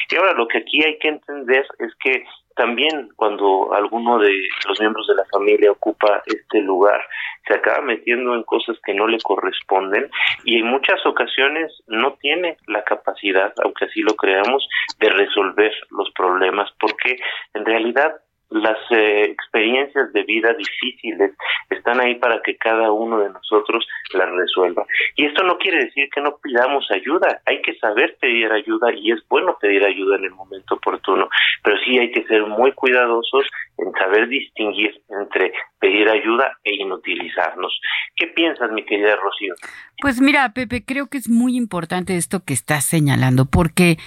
[0.10, 2.24] Y ahora lo que aquí hay que entender es que
[2.56, 4.34] también cuando alguno de
[4.68, 7.02] los miembros de la familia ocupa este lugar,
[7.48, 10.10] se acaba metiendo en cosas que no le corresponden
[10.44, 14.68] y en muchas ocasiones no tiene la capacidad, aunque así lo creamos,
[15.00, 17.18] de resolver los problemas, porque
[17.54, 18.16] en realidad
[18.52, 21.32] las eh, experiencias de vida difíciles
[21.70, 24.86] están ahí para que cada uno de nosotros las resuelva.
[25.16, 29.12] Y esto no quiere decir que no pidamos ayuda, hay que saber pedir ayuda y
[29.12, 31.30] es bueno pedir ayuda en el momento oportuno,
[31.64, 37.80] pero sí hay que ser muy cuidadosos en saber distinguir entre pedir ayuda e inutilizarnos.
[38.18, 39.56] ¿Qué piensas, mi querida Rocío?
[40.02, 43.98] Pues mira, Pepe, creo que es muy importante esto que estás señalando, porque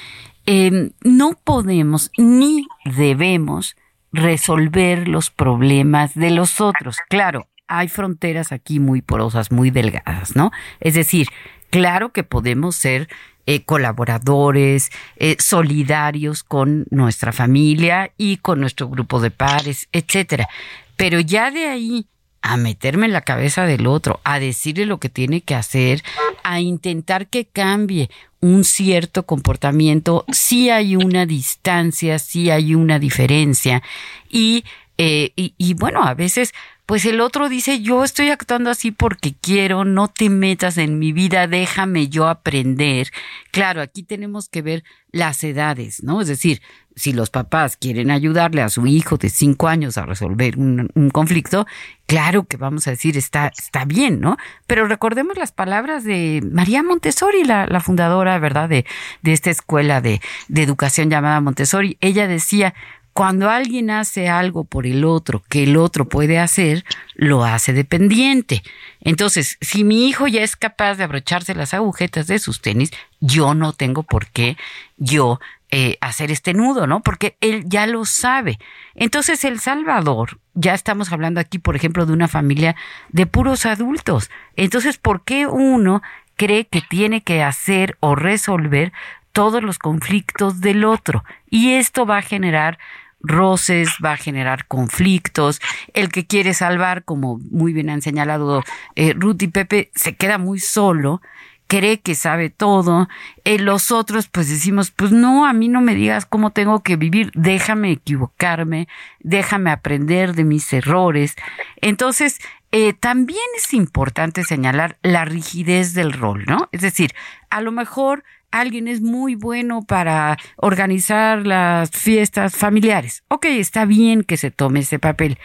[0.47, 3.77] eh, no podemos ni debemos
[4.15, 6.97] resolver los problemas de los otros.
[7.09, 10.53] Claro, hay fronteras aquí muy porosas, muy delgadas, ¿no?
[10.81, 11.29] Es decir,
[11.71, 13.09] claro que podemos ser
[13.47, 20.49] eh, colaboradores, eh, solidarios con nuestra familia y con nuestro grupo de pares, etcétera.
[20.97, 22.07] Pero ya de ahí
[22.45, 26.05] a meterme en la cabeza del otro, a decirle lo que tiene que hacer,
[26.43, 33.83] a intentar que cambie un cierto comportamiento, sí hay una distancia, sí hay una diferencia.
[34.29, 34.65] Y,
[34.99, 36.53] eh, y, y bueno, a veces
[36.87, 41.13] pues el otro dice, yo estoy actuando así porque quiero, no te metas en mi
[41.13, 43.11] vida, déjame yo aprender.
[43.53, 46.21] Claro, aquí tenemos que ver las edades, ¿no?
[46.21, 46.61] Es decir,
[46.95, 51.67] si los papás quieren ayudarle a su hijo de cinco años a resolver un, conflicto,
[52.07, 54.37] claro que vamos a decir, está, está bien, ¿no?
[54.67, 58.85] Pero recordemos las palabras de María Montessori, la, la fundadora, ¿verdad?, de,
[59.23, 61.97] de esta escuela de, de educación llamada Montessori.
[62.03, 62.75] Ella decía,
[63.15, 68.65] cuando alguien hace algo por el otro que el otro puede hacer, lo hace dependiente.
[69.01, 73.55] Entonces, si mi hijo ya es capaz de abrocharse las agujetas de sus tenis, yo
[73.55, 74.57] no tengo por qué
[74.97, 75.39] yo
[75.71, 77.01] eh, hacer este nudo, ¿no?
[77.01, 78.59] Porque él ya lo sabe.
[78.97, 82.75] Entonces, El Salvador, ya estamos hablando aquí, por ejemplo, de una familia
[83.11, 84.29] de puros adultos.
[84.57, 86.03] Entonces, ¿por qué uno
[86.35, 88.93] cree que tiene que hacer o resolver
[89.31, 91.25] todos los conflictos del otro?
[91.49, 92.79] Y esto va a generar
[93.25, 95.61] roces, va a generar conflictos.
[95.93, 98.63] El que quiere salvar, como muy bien han señalado
[98.95, 101.21] eh, Ruth y Pepe, se queda muy solo
[101.67, 103.09] cree que sabe todo.
[103.45, 106.97] Eh, los otros, pues decimos, pues no, a mí no me digas cómo tengo que
[106.97, 108.89] vivir, déjame equivocarme,
[109.21, 111.35] déjame aprender de mis errores.
[111.81, 112.39] Entonces,
[112.73, 116.69] eh, también es importante señalar la rigidez del rol, ¿no?
[116.73, 117.13] Es decir,
[117.51, 118.25] a lo mejor
[118.61, 123.25] alguien es muy bueno para organizar las fiestas familiares.
[123.29, 125.39] Ok, está bien que se tome ese papel,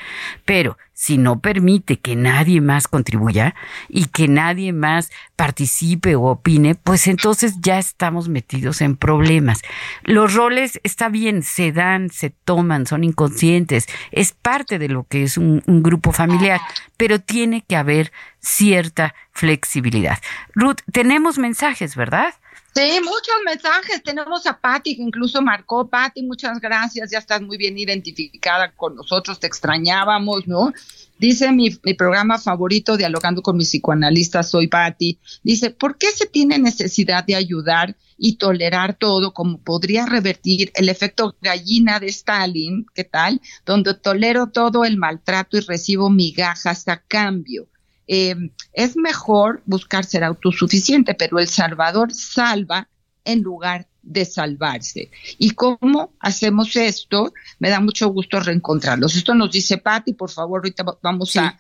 [0.46, 3.56] pero si no permite que nadie más contribuya
[3.88, 9.62] y que nadie más participe o opine, pues entonces ya estamos metidos en problemas.
[10.04, 15.24] Los roles está bien, se dan, se toman, son inconscientes, es parte de lo que
[15.24, 16.60] es un, un grupo familiar,
[16.98, 20.20] pero tiene que haber cierta flexibilidad.
[20.54, 22.34] Ruth, tenemos mensajes, ¿verdad?
[22.76, 24.04] Sí, muchos mensajes.
[24.04, 25.90] Tenemos a Patti, que incluso marcó.
[25.90, 27.12] Patti, muchas gracias.
[27.12, 29.40] Ya estás muy bien identificada con nosotros.
[29.40, 30.72] Te extrañábamos, ¿no?
[31.18, 35.20] Dice mi, programa favorito, Dialogando con mis psicoanalistas, soy Patti.
[35.44, 40.88] Dice, ¿por qué se tiene necesidad de ayudar y tolerar todo como podría revertir el
[40.88, 42.86] efecto gallina de Stalin?
[42.94, 43.42] ¿Qué tal?
[43.66, 47.68] Donde tolero todo el maltrato y recibo migajas a cambio
[48.12, 48.36] eh,
[48.74, 52.90] es mejor buscar ser autosuficiente, pero El Salvador salva
[53.24, 55.12] en lugar de salvarse.
[55.38, 57.32] ¿Y cómo hacemos esto?
[57.60, 59.16] Me da mucho gusto reencontrarlos.
[59.16, 61.56] Esto nos dice Patti, por favor, ahorita vamos a,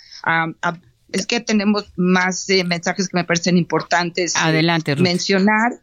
[1.11, 5.73] Es que tenemos más eh, mensajes que me parecen importantes eh, Adelante, mencionar.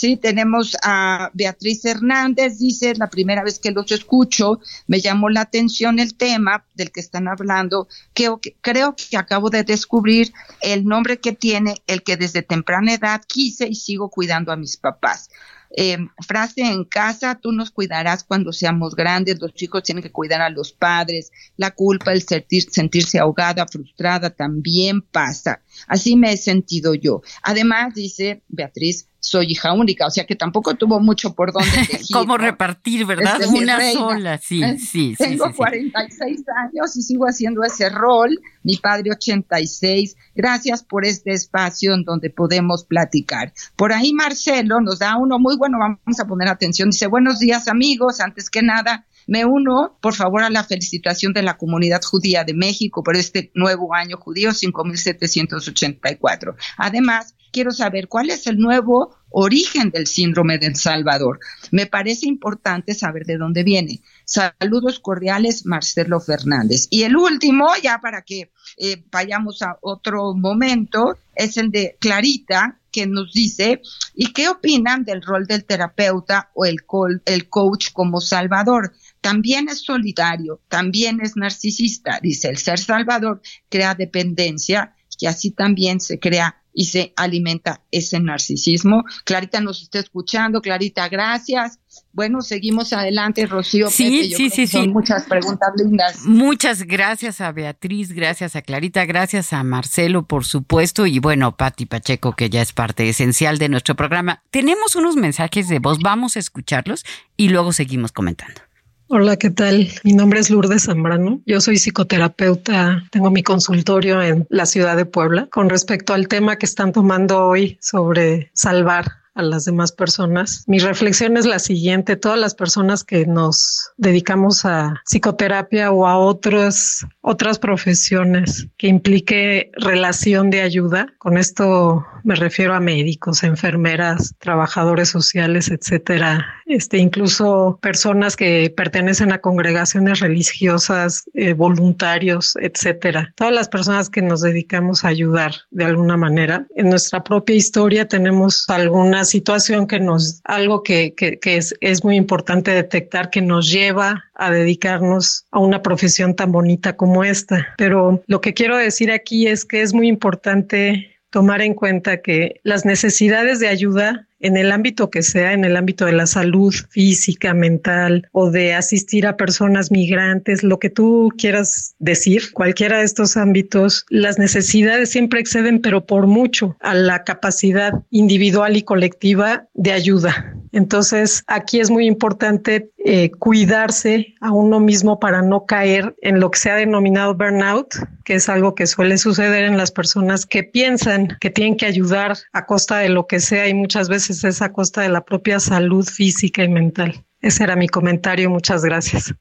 [0.00, 5.42] Sí, tenemos a Beatriz Hernández, dice, la primera vez que los escucho, me llamó la
[5.42, 10.32] atención el tema del que están hablando, creo que acabo de descubrir
[10.62, 14.78] el nombre que tiene el que desde temprana edad quise y sigo cuidando a mis
[14.78, 15.28] papás.
[15.76, 20.40] eh, frase en casa, tú nos cuidarás cuando seamos grandes, los chicos tienen que cuidar
[20.40, 25.62] a los padres, la culpa, el sentir, sentirse ahogada, frustrada, también pasa.
[25.86, 27.20] Así me he sentido yo.
[27.42, 32.08] Además, dice Beatriz, soy hija única, o sea que tampoco tuvo mucho por dónde elegir.
[32.12, 33.38] ¿Cómo repartir, verdad?
[33.48, 35.14] Una sola, sí, sí.
[35.16, 38.30] Tengo sí, 46 años y sigo haciendo ese rol,
[38.62, 40.16] mi padre 86.
[40.34, 43.52] Gracias por este espacio en donde podemos platicar.
[43.76, 46.90] Por ahí Marcelo nos da uno muy bueno, vamos a poner atención.
[46.90, 51.42] Dice, buenos días amigos, antes que nada, me uno, por favor, a la felicitación de
[51.42, 56.56] la comunidad judía de México por este nuevo año judío 5784.
[56.78, 61.38] Además, quiero saber cuál es el nuevo origen del síndrome del Salvador.
[61.70, 64.00] Me parece importante saber de dónde viene.
[64.24, 66.86] Saludos cordiales, Marcelo Fernández.
[66.90, 72.80] Y el último, ya para que eh, vayamos a otro momento, es el de Clarita,
[72.90, 73.82] que nos dice,
[74.14, 76.78] ¿y qué opinan del rol del terapeuta o el,
[77.24, 78.92] el coach como salvador?
[79.20, 82.18] También es solidario, también es narcisista.
[82.20, 88.20] Dice, el ser salvador crea dependencia y así también se crea y se alimenta ese
[88.20, 89.04] narcisismo.
[89.24, 90.60] Clarita nos está escuchando.
[90.60, 91.78] Clarita, gracias.
[92.12, 93.90] Bueno, seguimos adelante, Rocío.
[93.90, 94.88] Sí, sí, sí, sí.
[94.88, 96.24] Muchas preguntas lindas.
[96.24, 101.86] Muchas gracias a Beatriz, gracias a Clarita, gracias a Marcelo, por supuesto, y bueno, Patti
[101.86, 104.42] Pacheco, que ya es parte esencial de nuestro programa.
[104.50, 107.04] Tenemos unos mensajes de voz, vamos a escucharlos
[107.36, 108.69] y luego seguimos comentando.
[109.12, 109.88] Hola, ¿qué tal?
[110.04, 111.42] Mi nombre es Lourdes Zambrano.
[111.44, 113.02] Yo soy psicoterapeuta.
[113.10, 115.48] Tengo mi consultorio en la ciudad de Puebla.
[115.50, 120.64] Con respecto al tema que están tomando hoy sobre salvar a las demás personas.
[120.66, 126.16] Mi reflexión es la siguiente, todas las personas que nos dedicamos a psicoterapia o a
[126.18, 134.34] otras otras profesiones que implique relación de ayuda, con esto me refiero a médicos, enfermeras,
[134.38, 143.32] trabajadores sociales, etcétera, este incluso personas que pertenecen a congregaciones religiosas, eh, voluntarios, etcétera.
[143.36, 146.66] Todas las personas que nos dedicamos a ayudar de alguna manera.
[146.76, 152.16] En nuestra propia historia tenemos algunas situación que nos, algo que, que, es, es muy
[152.16, 157.68] importante detectar que nos lleva a dedicarnos a una profesión tan bonita como esta.
[157.78, 162.60] Pero lo que quiero decir aquí es que es muy importante tomar en cuenta que
[162.64, 166.74] las necesidades de ayuda en el ámbito que sea, en el ámbito de la salud
[166.88, 173.04] física, mental o de asistir a personas migrantes, lo que tú quieras decir, cualquiera de
[173.04, 179.66] estos ámbitos, las necesidades siempre exceden, pero por mucho, a la capacidad individual y colectiva
[179.74, 180.56] de ayuda.
[180.72, 186.50] Entonces, aquí es muy importante eh, cuidarse a uno mismo para no caer en lo
[186.50, 187.94] que se ha denominado burnout,
[188.24, 192.36] que es algo que suele suceder en las personas que piensan que tienen que ayudar
[192.52, 195.58] a costa de lo que sea y muchas veces es a costa de la propia
[195.58, 197.24] salud física y mental.
[197.40, 198.50] Ese era mi comentario.
[198.50, 199.34] Muchas gracias.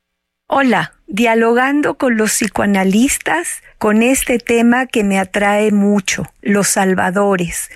[0.47, 7.69] Hola, dialogando con los psicoanalistas con este tema que me atrae mucho, los salvadores.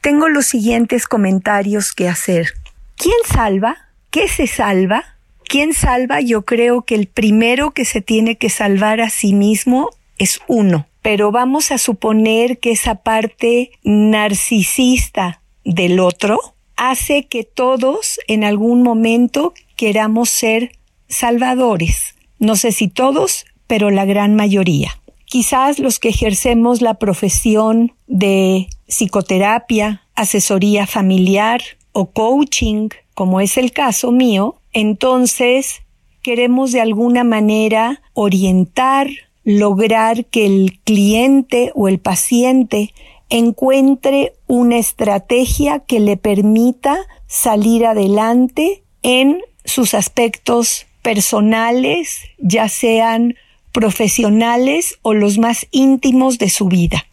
[0.00, 2.54] Tengo los siguientes comentarios que hacer.
[2.98, 3.76] ¿Quién salva?
[4.10, 5.04] ¿Qué se salva?
[5.44, 6.20] ¿Quién salva?
[6.20, 10.88] Yo creo que el primero que se tiene que salvar a sí mismo es uno.
[11.00, 16.40] Pero vamos a suponer que esa parte narcisista del otro
[16.76, 20.72] hace que todos en algún momento queramos ser
[21.08, 22.16] salvadores.
[22.40, 25.00] No sé si todos, pero la gran mayoría.
[25.24, 31.60] Quizás los que ejercemos la profesión de psicoterapia, asesoría familiar
[31.98, 35.82] o coaching, como es el caso mío, entonces
[36.22, 39.08] queremos de alguna manera orientar,
[39.42, 42.94] lograr que el cliente o el paciente
[43.30, 53.34] encuentre una estrategia que le permita salir adelante en sus aspectos personales, ya sean
[53.72, 57.06] profesionales o los más íntimos de su vida.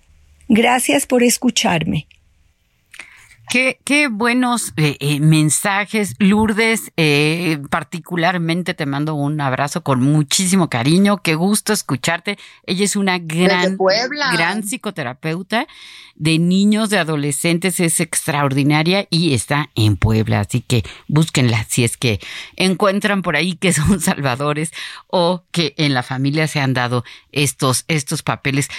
[0.47, 2.05] Gracias por escucharme.
[3.49, 6.91] Qué, qué buenos eh, eh, mensajes, Lourdes.
[6.97, 11.21] Eh, particularmente te mando un abrazo con muchísimo cariño.
[11.21, 12.37] Qué gusto escucharte.
[12.65, 13.77] Ella es una gran,
[14.33, 15.67] gran psicoterapeuta
[16.15, 17.79] de niños, de adolescentes.
[17.79, 20.41] Es extraordinaria y está en Puebla.
[20.41, 22.19] Así que búsquenla si es que
[22.55, 24.71] encuentran por ahí que son salvadores
[25.07, 28.69] o que en la familia se han dado estos, estos papeles.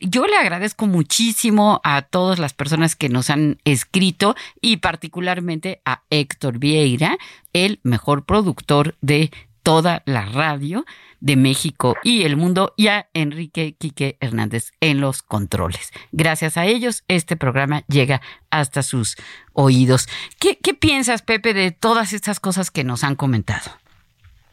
[0.00, 4.13] yo le agradezco muchísimo a todas las personas que nos han escrito
[4.60, 7.18] y particularmente a Héctor Vieira,
[7.52, 9.30] el mejor productor de
[9.62, 10.84] toda la radio
[11.20, 15.90] de México y el mundo y a Enrique Quique Hernández en los controles.
[16.12, 19.16] Gracias a ellos, este programa llega hasta sus
[19.54, 20.06] oídos.
[20.38, 23.83] ¿Qué, qué piensas, Pepe, de todas estas cosas que nos han comentado?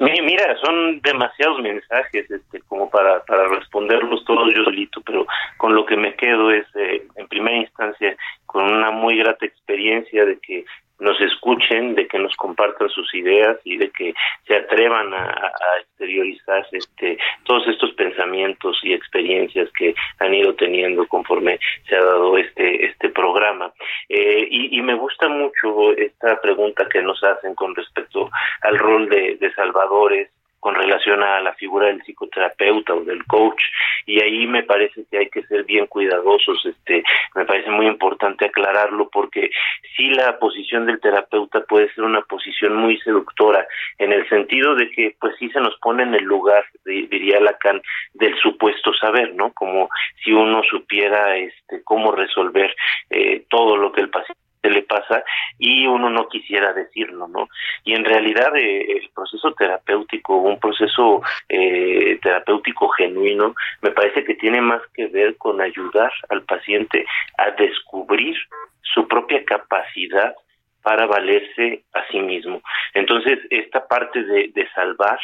[0.01, 5.27] Mira, son demasiados mensajes este, como para, para responderlos todos yo solito, pero
[5.57, 10.25] con lo que me quedo es, eh, en primera instancia, con una muy grata experiencia
[10.25, 10.65] de que
[11.01, 14.13] nos escuchen, de que nos compartan sus ideas y de que
[14.47, 21.59] se atrevan a, exteriorizar este, todos estos pensamientos y experiencias que han ido teniendo conforme
[21.87, 23.71] se ha dado este, este programa.
[24.09, 28.29] Eh, y, me gusta mucho esta pregunta que nos hacen con respecto
[28.61, 30.29] al rol de, de salvadores
[30.61, 33.61] con relación a la figura del psicoterapeuta o del coach
[34.05, 37.03] y ahí me parece que hay que ser bien cuidadosos este
[37.35, 39.49] me parece muy importante aclararlo porque
[39.97, 44.89] sí la posición del terapeuta puede ser una posición muy seductora en el sentido de
[44.91, 47.81] que pues sí se nos pone en el lugar diría Lacan
[48.13, 49.89] del supuesto saber no como
[50.23, 52.75] si uno supiera este cómo resolver
[53.09, 55.23] eh, todo lo que el paciente se le pasa
[55.57, 57.47] y uno no quisiera decirlo, ¿no?
[57.83, 64.35] Y en realidad eh, el proceso terapéutico, un proceso eh, terapéutico genuino, me parece que
[64.35, 67.05] tiene más que ver con ayudar al paciente
[67.37, 68.35] a descubrir
[68.81, 70.35] su propia capacidad
[70.83, 72.61] para valerse a sí mismo.
[72.93, 75.19] Entonces, esta parte de, de salvar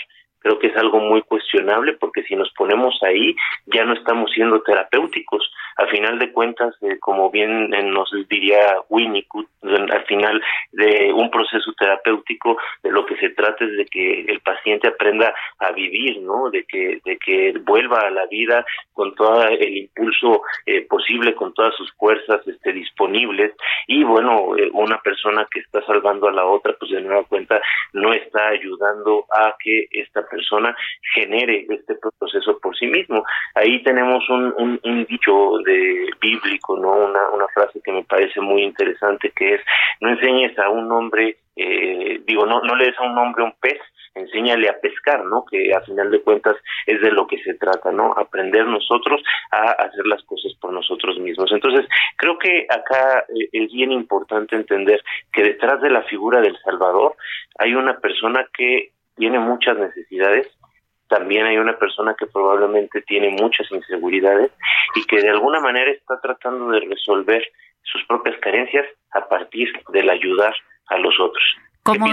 [0.48, 3.36] creo que es algo muy cuestionable porque si nos ponemos ahí
[3.66, 5.52] ya no estamos siendo terapéuticos.
[5.76, 8.58] Al final de cuentas, eh, como bien eh, nos diría
[8.90, 10.42] Winnicott, al final
[10.72, 15.34] de un proceso terapéutico de lo que se trata es de que el paciente aprenda
[15.60, 16.50] a vivir, ¿no?
[16.50, 21.54] De que de que vuelva a la vida con todo el impulso eh, posible, con
[21.54, 23.54] todas sus fuerzas este, disponibles
[23.88, 27.62] y bueno, una persona que está salvando a la otra, pues de nueva cuenta
[27.94, 30.37] no está ayudando a que esta persona
[31.14, 33.24] genere este proceso por sí mismo.
[33.56, 36.92] Ahí tenemos un, un, dicho de bíblico, ¿no?
[36.92, 39.62] Una, una frase que me parece muy interesante que es
[40.02, 43.54] no enseñes a un hombre, eh, digo, no, no le des a un hombre un
[43.60, 43.80] pez,
[44.16, 45.46] enséñale a pescar, ¿no?
[45.46, 48.14] Que a final de cuentas es de lo que se trata, ¿no?
[48.14, 49.22] Aprender nosotros
[49.52, 51.52] a hacer las cosas por nosotros mismos.
[51.52, 51.86] Entonces,
[52.16, 57.16] creo que acá eh, es bien importante entender que detrás de la figura del Salvador
[57.60, 60.48] hay una persona que tiene muchas necesidades,
[61.10, 64.52] también hay una persona que probablemente tiene muchas inseguridades
[64.96, 67.44] y que de alguna manera está tratando de resolver
[67.84, 70.54] sus propias carencias a partir del ayudar
[70.88, 71.44] a los otros.
[71.84, 72.06] ¿Cómo,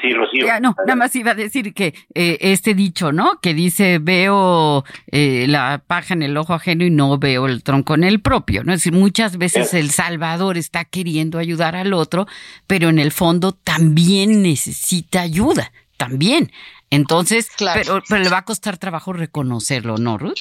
[0.00, 0.46] Sí, Rocío.
[0.60, 3.38] no, nada más iba a decir que eh, este dicho, ¿no?
[3.42, 7.94] Que dice, veo eh, la paja en el ojo ajeno y no veo el tronco
[7.94, 8.72] en el propio, ¿no?
[8.72, 12.26] Es decir, muchas veces el Salvador está queriendo ayudar al otro,
[12.66, 16.50] pero en el fondo también necesita ayuda, también.
[16.88, 20.40] Entonces, pero, pero le va a costar trabajo reconocerlo, ¿no, Ruth?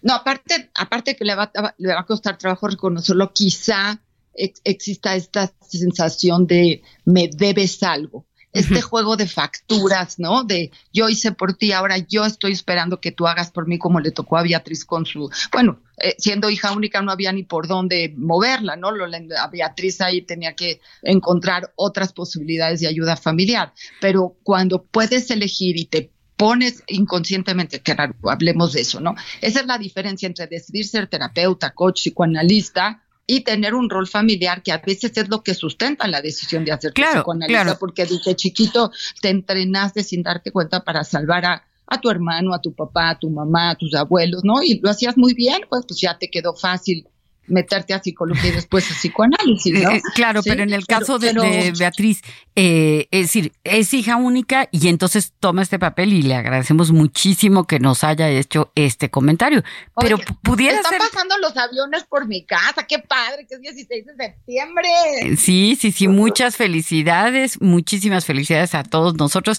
[0.00, 4.00] No, aparte, aparte que le va, le va a costar trabajo reconocerlo, quizá
[4.34, 8.26] exista esta sensación de me debes algo.
[8.52, 10.44] Este juego de facturas, ¿no?
[10.44, 13.98] De yo hice por ti, ahora yo estoy esperando que tú hagas por mí como
[13.98, 17.66] le tocó a Beatriz con su, bueno, eh, siendo hija única no había ni por
[17.66, 18.92] dónde moverla, ¿no?
[18.92, 23.72] Lo, a Beatriz ahí tenía que encontrar otras posibilidades de ayuda familiar.
[24.00, 29.16] Pero cuando puedes elegir y te pones inconscientemente, que hablemos de eso, ¿no?
[29.40, 34.62] Esa es la diferencia entre decidir ser terapeuta, coach, psicoanalista y tener un rol familiar
[34.62, 38.36] que a veces es lo que sustenta la decisión de hacer claro, psicoanalista, porque desde
[38.36, 43.10] chiquito te entrenaste sin darte cuenta para salvar a, a tu hermano, a tu papá,
[43.10, 44.62] a tu mamá, a tus abuelos, ¿no?
[44.62, 47.06] Y lo hacías muy bien, pues, pues ya te quedó fácil
[47.46, 49.90] meterte a psicología y después a psicoanálisis, ¿no?
[49.90, 52.22] Eh, claro, pero en el caso de, Beatriz,
[52.56, 57.66] eh, es decir, es hija única y entonces toma este papel y le agradecemos muchísimo
[57.66, 59.62] que nos haya hecho este comentario.
[60.00, 61.00] Pero pudiera están ser...
[61.00, 64.88] pasando los aviones por mi casa, qué padre, que es 16 de septiembre.
[65.20, 69.58] Eh, sí, sí, sí, muchas felicidades, muchísimas felicidades a todos nosotros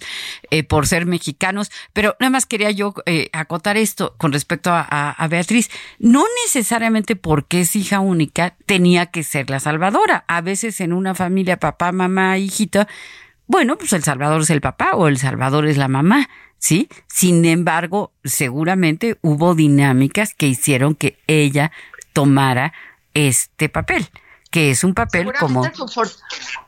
[0.69, 2.93] por ser mexicanos, pero nada más quería yo
[3.33, 5.69] acotar esto con respecto a, a Beatriz,
[5.99, 10.25] no necesariamente porque es hija única, tenía que ser la salvadora.
[10.27, 12.87] A veces en una familia, papá, mamá, hijita,
[13.47, 16.89] bueno, pues el salvador es el papá o el salvador es la mamá, ¿sí?
[17.07, 21.71] Sin embargo, seguramente hubo dinámicas que hicieron que ella
[22.13, 22.73] tomara
[23.13, 24.07] este papel,
[24.51, 25.63] que es un papel como...
[25.73, 26.11] Su,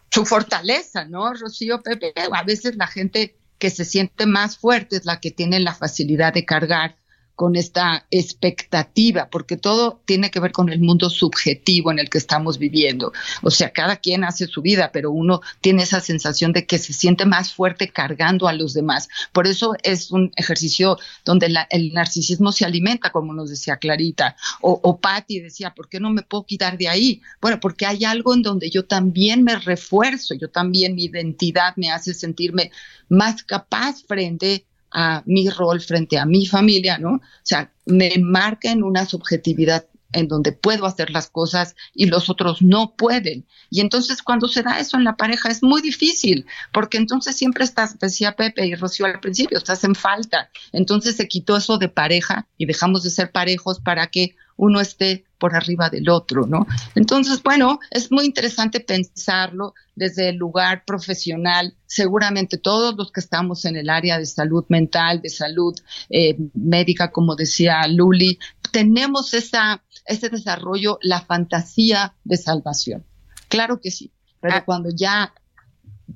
[0.10, 2.14] su fortaleza, ¿no, Rocío Pepe?
[2.32, 6.34] A veces la gente que se siente más fuerte es la que tiene la facilidad
[6.34, 6.96] de cargar
[7.38, 12.18] con esta expectativa, porque todo tiene que ver con el mundo subjetivo en el que
[12.18, 13.14] estamos viviendo.
[13.44, 16.94] O sea, cada quien hace su vida, pero uno tiene esa sensación de que se
[16.94, 19.08] siente más fuerte cargando a los demás.
[19.34, 24.36] Por eso es un ejercicio donde el narcisismo se alimenta, como nos decía Clarita.
[24.60, 27.22] O, o Patti decía, ¿por qué no me puedo quitar de ahí?
[27.40, 31.92] Bueno, porque hay algo en donde yo también me refuerzo, yo también mi identidad me
[31.92, 32.72] hace sentirme
[33.10, 37.16] más capaz frente a mi rol frente a mi familia, ¿no?
[37.16, 42.30] O sea, me marca en una subjetividad en donde puedo hacer las cosas y los
[42.30, 43.46] otros no pueden.
[43.70, 47.64] Y entonces cuando se da eso en la pareja es muy difícil, porque entonces siempre
[47.64, 50.50] estás, decía Pepe y Rocío al principio, estás en falta.
[50.72, 55.24] Entonces se quitó eso de pareja y dejamos de ser parejos para que uno esté
[55.38, 56.66] por arriba del otro, ¿no?
[56.96, 61.76] Entonces, bueno, es muy interesante pensarlo desde el lugar profesional.
[61.86, 65.76] Seguramente todos los que estamos en el área de salud mental, de salud
[66.10, 68.40] eh, médica, como decía Luli,
[68.72, 73.06] tenemos esa, ese desarrollo, la fantasía de salvación.
[73.48, 74.66] Claro que sí, pero ah.
[74.66, 75.34] cuando ya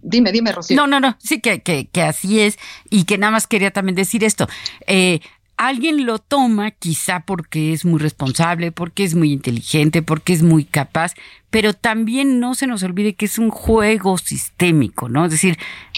[0.04, 0.78] Dime, dime, Rocío.
[0.78, 2.58] No, no, no, sí que, que, que, así es
[2.89, 4.48] y que nada más quería también decir esto.
[4.88, 5.20] Eh,
[5.62, 10.66] alguien lo toma quizá porque es muy responsable, porque es muy inteligente, porque es muy
[10.66, 11.14] capaz,
[11.51, 15.26] pero también no se nos olvide que es un juego sistémico, ¿no?
[15.26, 15.57] Es decir,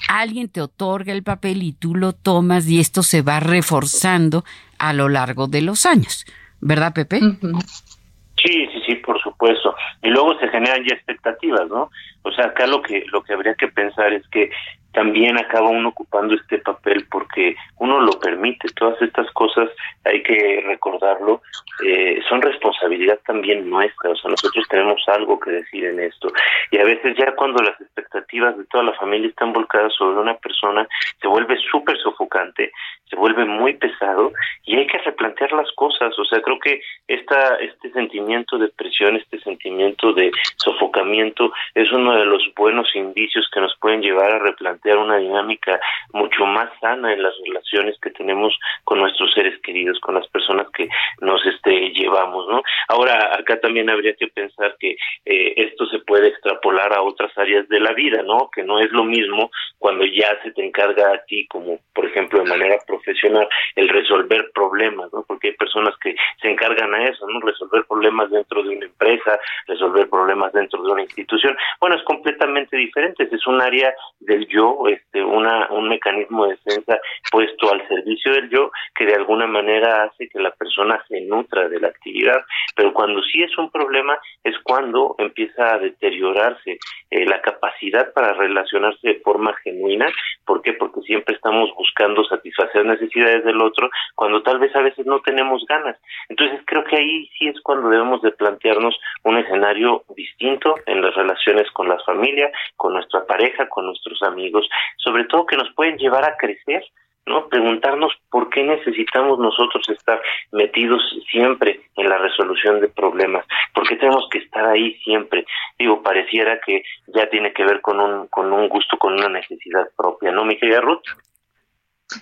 [0.10, 4.44] alguien te otorga el papel y tú lo tomas y esto se va reforzando
[4.80, 6.26] a lo largo de los años,
[6.60, 7.22] ¿verdad, Pepe?
[7.22, 9.74] Sí, sí, sí, por supuesto.
[10.02, 11.90] Y luego se generan ya expectativas, ¿no?
[12.24, 14.52] O sea, acá lo que lo que habría que pensar es que
[14.94, 18.70] también acaba uno ocupando este papel porque uno lo permite.
[18.76, 19.70] Todas estas cosas,
[20.06, 21.42] hay que recordarlo,
[21.86, 24.12] eh, son responsabilidad también nuestra.
[24.12, 26.32] O sea, nosotros tenemos algo que decir en esto.
[26.72, 30.36] Y a veces ya cuando las expectativas de toda la familia están volcadas sobre una
[30.36, 30.88] persona,
[31.20, 32.72] se vuelve súper sofocante,
[33.10, 34.32] se vuelve muy pesado
[34.66, 36.18] y hay que replantear las cosas.
[36.20, 42.16] O sea, creo que esta, este sentimiento de presión, este sentimiento de sofocamiento es uno
[42.16, 45.80] de los buenos indicios que nos pueden llevar a replantear una dinámica
[46.12, 50.68] mucho más sana en las relaciones que tenemos con nuestros seres queridos, con las personas
[50.72, 50.90] que
[51.22, 52.62] nos este, llevamos, ¿no?
[52.90, 57.68] Ahora, acá también habría que pensar que eh, esto se puede extrapolar a otras áreas
[57.70, 58.50] de la vida, ¿no?
[58.54, 62.40] Que no es lo mismo cuando ya se te encarga a ti, como por ejemplo
[62.40, 65.24] de manera profesional, el resolver problemas, ¿no?
[65.28, 67.40] Porque hay personas que se encargan a eso, ¿no?
[67.40, 71.56] Resolver problemas dentro de una empresa, resolver problemas dentro de una institución.
[71.80, 77.00] Bueno, es completamente diferente, es un área del yo este, una, un mecanismo de defensa
[77.32, 81.68] puesto al servicio del yo que de alguna manera hace que la persona se nutra
[81.70, 82.42] de la actividad.
[82.76, 86.78] Pero cuando sí es un problema es cuando empieza a deteriorarse
[87.10, 90.08] eh, la capacidad para relacionarse de forma genuina.
[90.46, 90.74] ¿Por qué?
[90.74, 95.66] Porque siempre estamos buscando satisfacer necesidades del otro cuando tal vez a veces no tenemos
[95.68, 95.98] ganas.
[96.30, 101.16] Entonces creo que ahí sí es cuando debemos de plantearnos un escenario distinto en las
[101.16, 104.63] relaciones con la familia, con nuestra pareja, con nuestros amigos
[104.98, 106.84] sobre todo que nos pueden llevar a crecer,
[107.26, 107.48] ¿no?
[107.48, 111.02] Preguntarnos por qué necesitamos nosotros estar metidos
[111.32, 115.46] siempre en la resolución de problemas, por qué tenemos que estar ahí siempre.
[115.80, 119.88] Digo, pareciera que ya tiene que ver con un, con un gusto, con una necesidad
[119.96, 121.04] propia, ¿no, mi querida Ruth?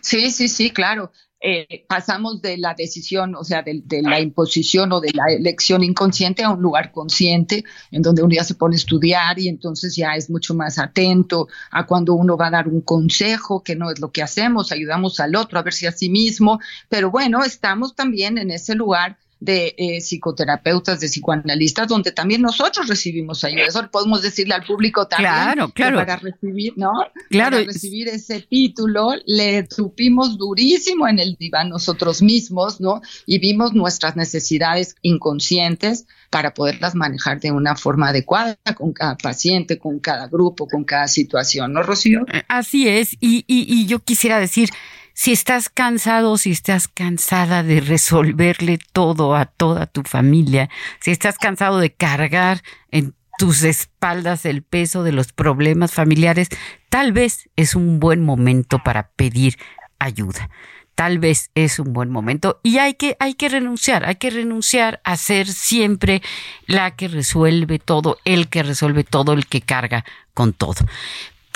[0.02, 1.10] Sí, sí, sí, claro.
[1.44, 6.44] Eh, pasamos de la decisión, o sea, de, la imposición o de la elección inconsciente
[6.44, 10.14] a un lugar consciente, en donde uno ya se pone a estudiar y entonces ya
[10.14, 14.00] es mucho más atento a cuando uno va a dar un consejo, que no es
[14.00, 17.96] lo que hacemos, ayudamos al otro a ver si a sí mismo, pero bueno, estamos
[17.96, 23.66] también en ese lugar de eh, psicoterapeutas, de psicoanalistas, donde también nosotros recibimos ayuda.
[23.66, 25.34] Eso podemos decirle al público también.
[25.34, 25.98] Claro, claro.
[25.98, 26.92] para recibir, ¿no?
[27.30, 27.58] Claro.
[27.58, 33.02] Para recibir ese título, le tupimos durísimo en el diván nosotros mismos, ¿no?
[33.26, 39.80] Y vimos nuestras necesidades inconscientes para poderlas manejar de una forma adecuada con cada paciente,
[39.80, 42.26] con cada grupo, con cada situación, ¿no, Rocío?
[42.32, 43.14] Eh, así es.
[43.20, 44.70] Y, y, y yo quisiera decir,
[45.14, 51.38] si estás cansado, si estás cansada de resolverle todo a toda tu familia, si estás
[51.38, 56.50] cansado de cargar en tus espaldas el peso de los problemas familiares,
[56.90, 59.58] tal vez es un buen momento para pedir
[60.00, 60.50] ayuda.
[60.94, 65.02] Tal vez es un buen momento y hay que, hay que renunciar, hay que renunciar
[65.04, 66.22] a ser siempre
[66.68, 70.76] la que resuelve todo, el que resuelve todo, el que carga con todo.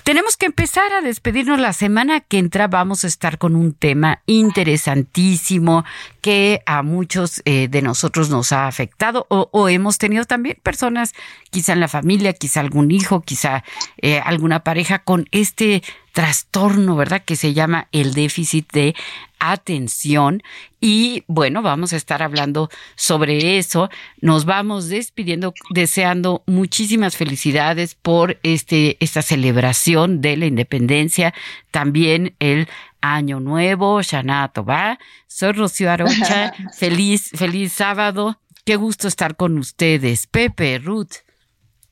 [0.05, 2.67] Tenemos que empezar a despedirnos la semana que entra.
[2.67, 5.83] Vamos a estar con un tema interesantísimo
[6.21, 11.13] que a muchos eh, de nosotros nos ha afectado o, hemos tenido también personas,
[11.49, 13.63] quizá en la familia, quizá algún hijo, quizá
[13.99, 15.81] eh, alguna pareja con este
[16.15, 17.23] trastorno, ¿verdad?
[17.25, 18.95] Que se llama el déficit de
[19.37, 20.41] atención.
[20.79, 23.89] Y bueno, vamos a estar hablando sobre eso.
[24.21, 31.33] Nos vamos despidiendo, deseando muchísimas felicidades por este, esta celebración de la independencia.
[31.71, 32.69] También el
[33.01, 34.97] Año Nuevo, Shana Toba.
[35.27, 36.53] Soy Rocío Arocha.
[36.77, 38.39] feliz, feliz sábado.
[38.63, 40.27] Qué gusto estar con ustedes.
[40.27, 41.15] Pepe, Ruth.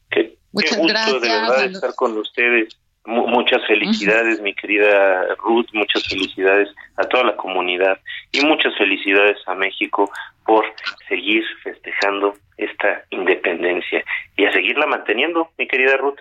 [0.10, 1.22] Qué, Muchas gusto gracias.
[1.22, 2.78] de verdad estar con ustedes.
[3.06, 8.00] Muchas felicidades, mi querida Ruth, muchas felicidades a toda la comunidad
[8.32, 10.10] y muchas felicidades a México
[10.46, 10.66] por
[11.08, 14.04] seguir festejando esta independencia
[14.38, 16.20] y a seguirla manteniendo, mi querida Ruth.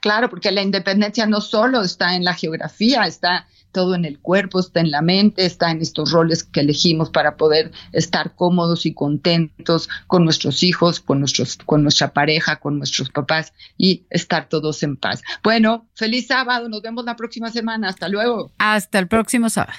[0.00, 4.60] Claro, porque la independencia no solo está en la geografía, está todo en el cuerpo,
[4.60, 8.94] está en la mente, está en estos roles que elegimos para poder estar cómodos y
[8.94, 14.82] contentos con nuestros hijos, con nuestros, con nuestra pareja, con nuestros papás y estar todos
[14.82, 15.22] en paz.
[15.42, 17.88] Bueno, feliz sábado, nos vemos la próxima semana.
[17.88, 18.52] Hasta luego.
[18.58, 19.78] Hasta el próximo sábado.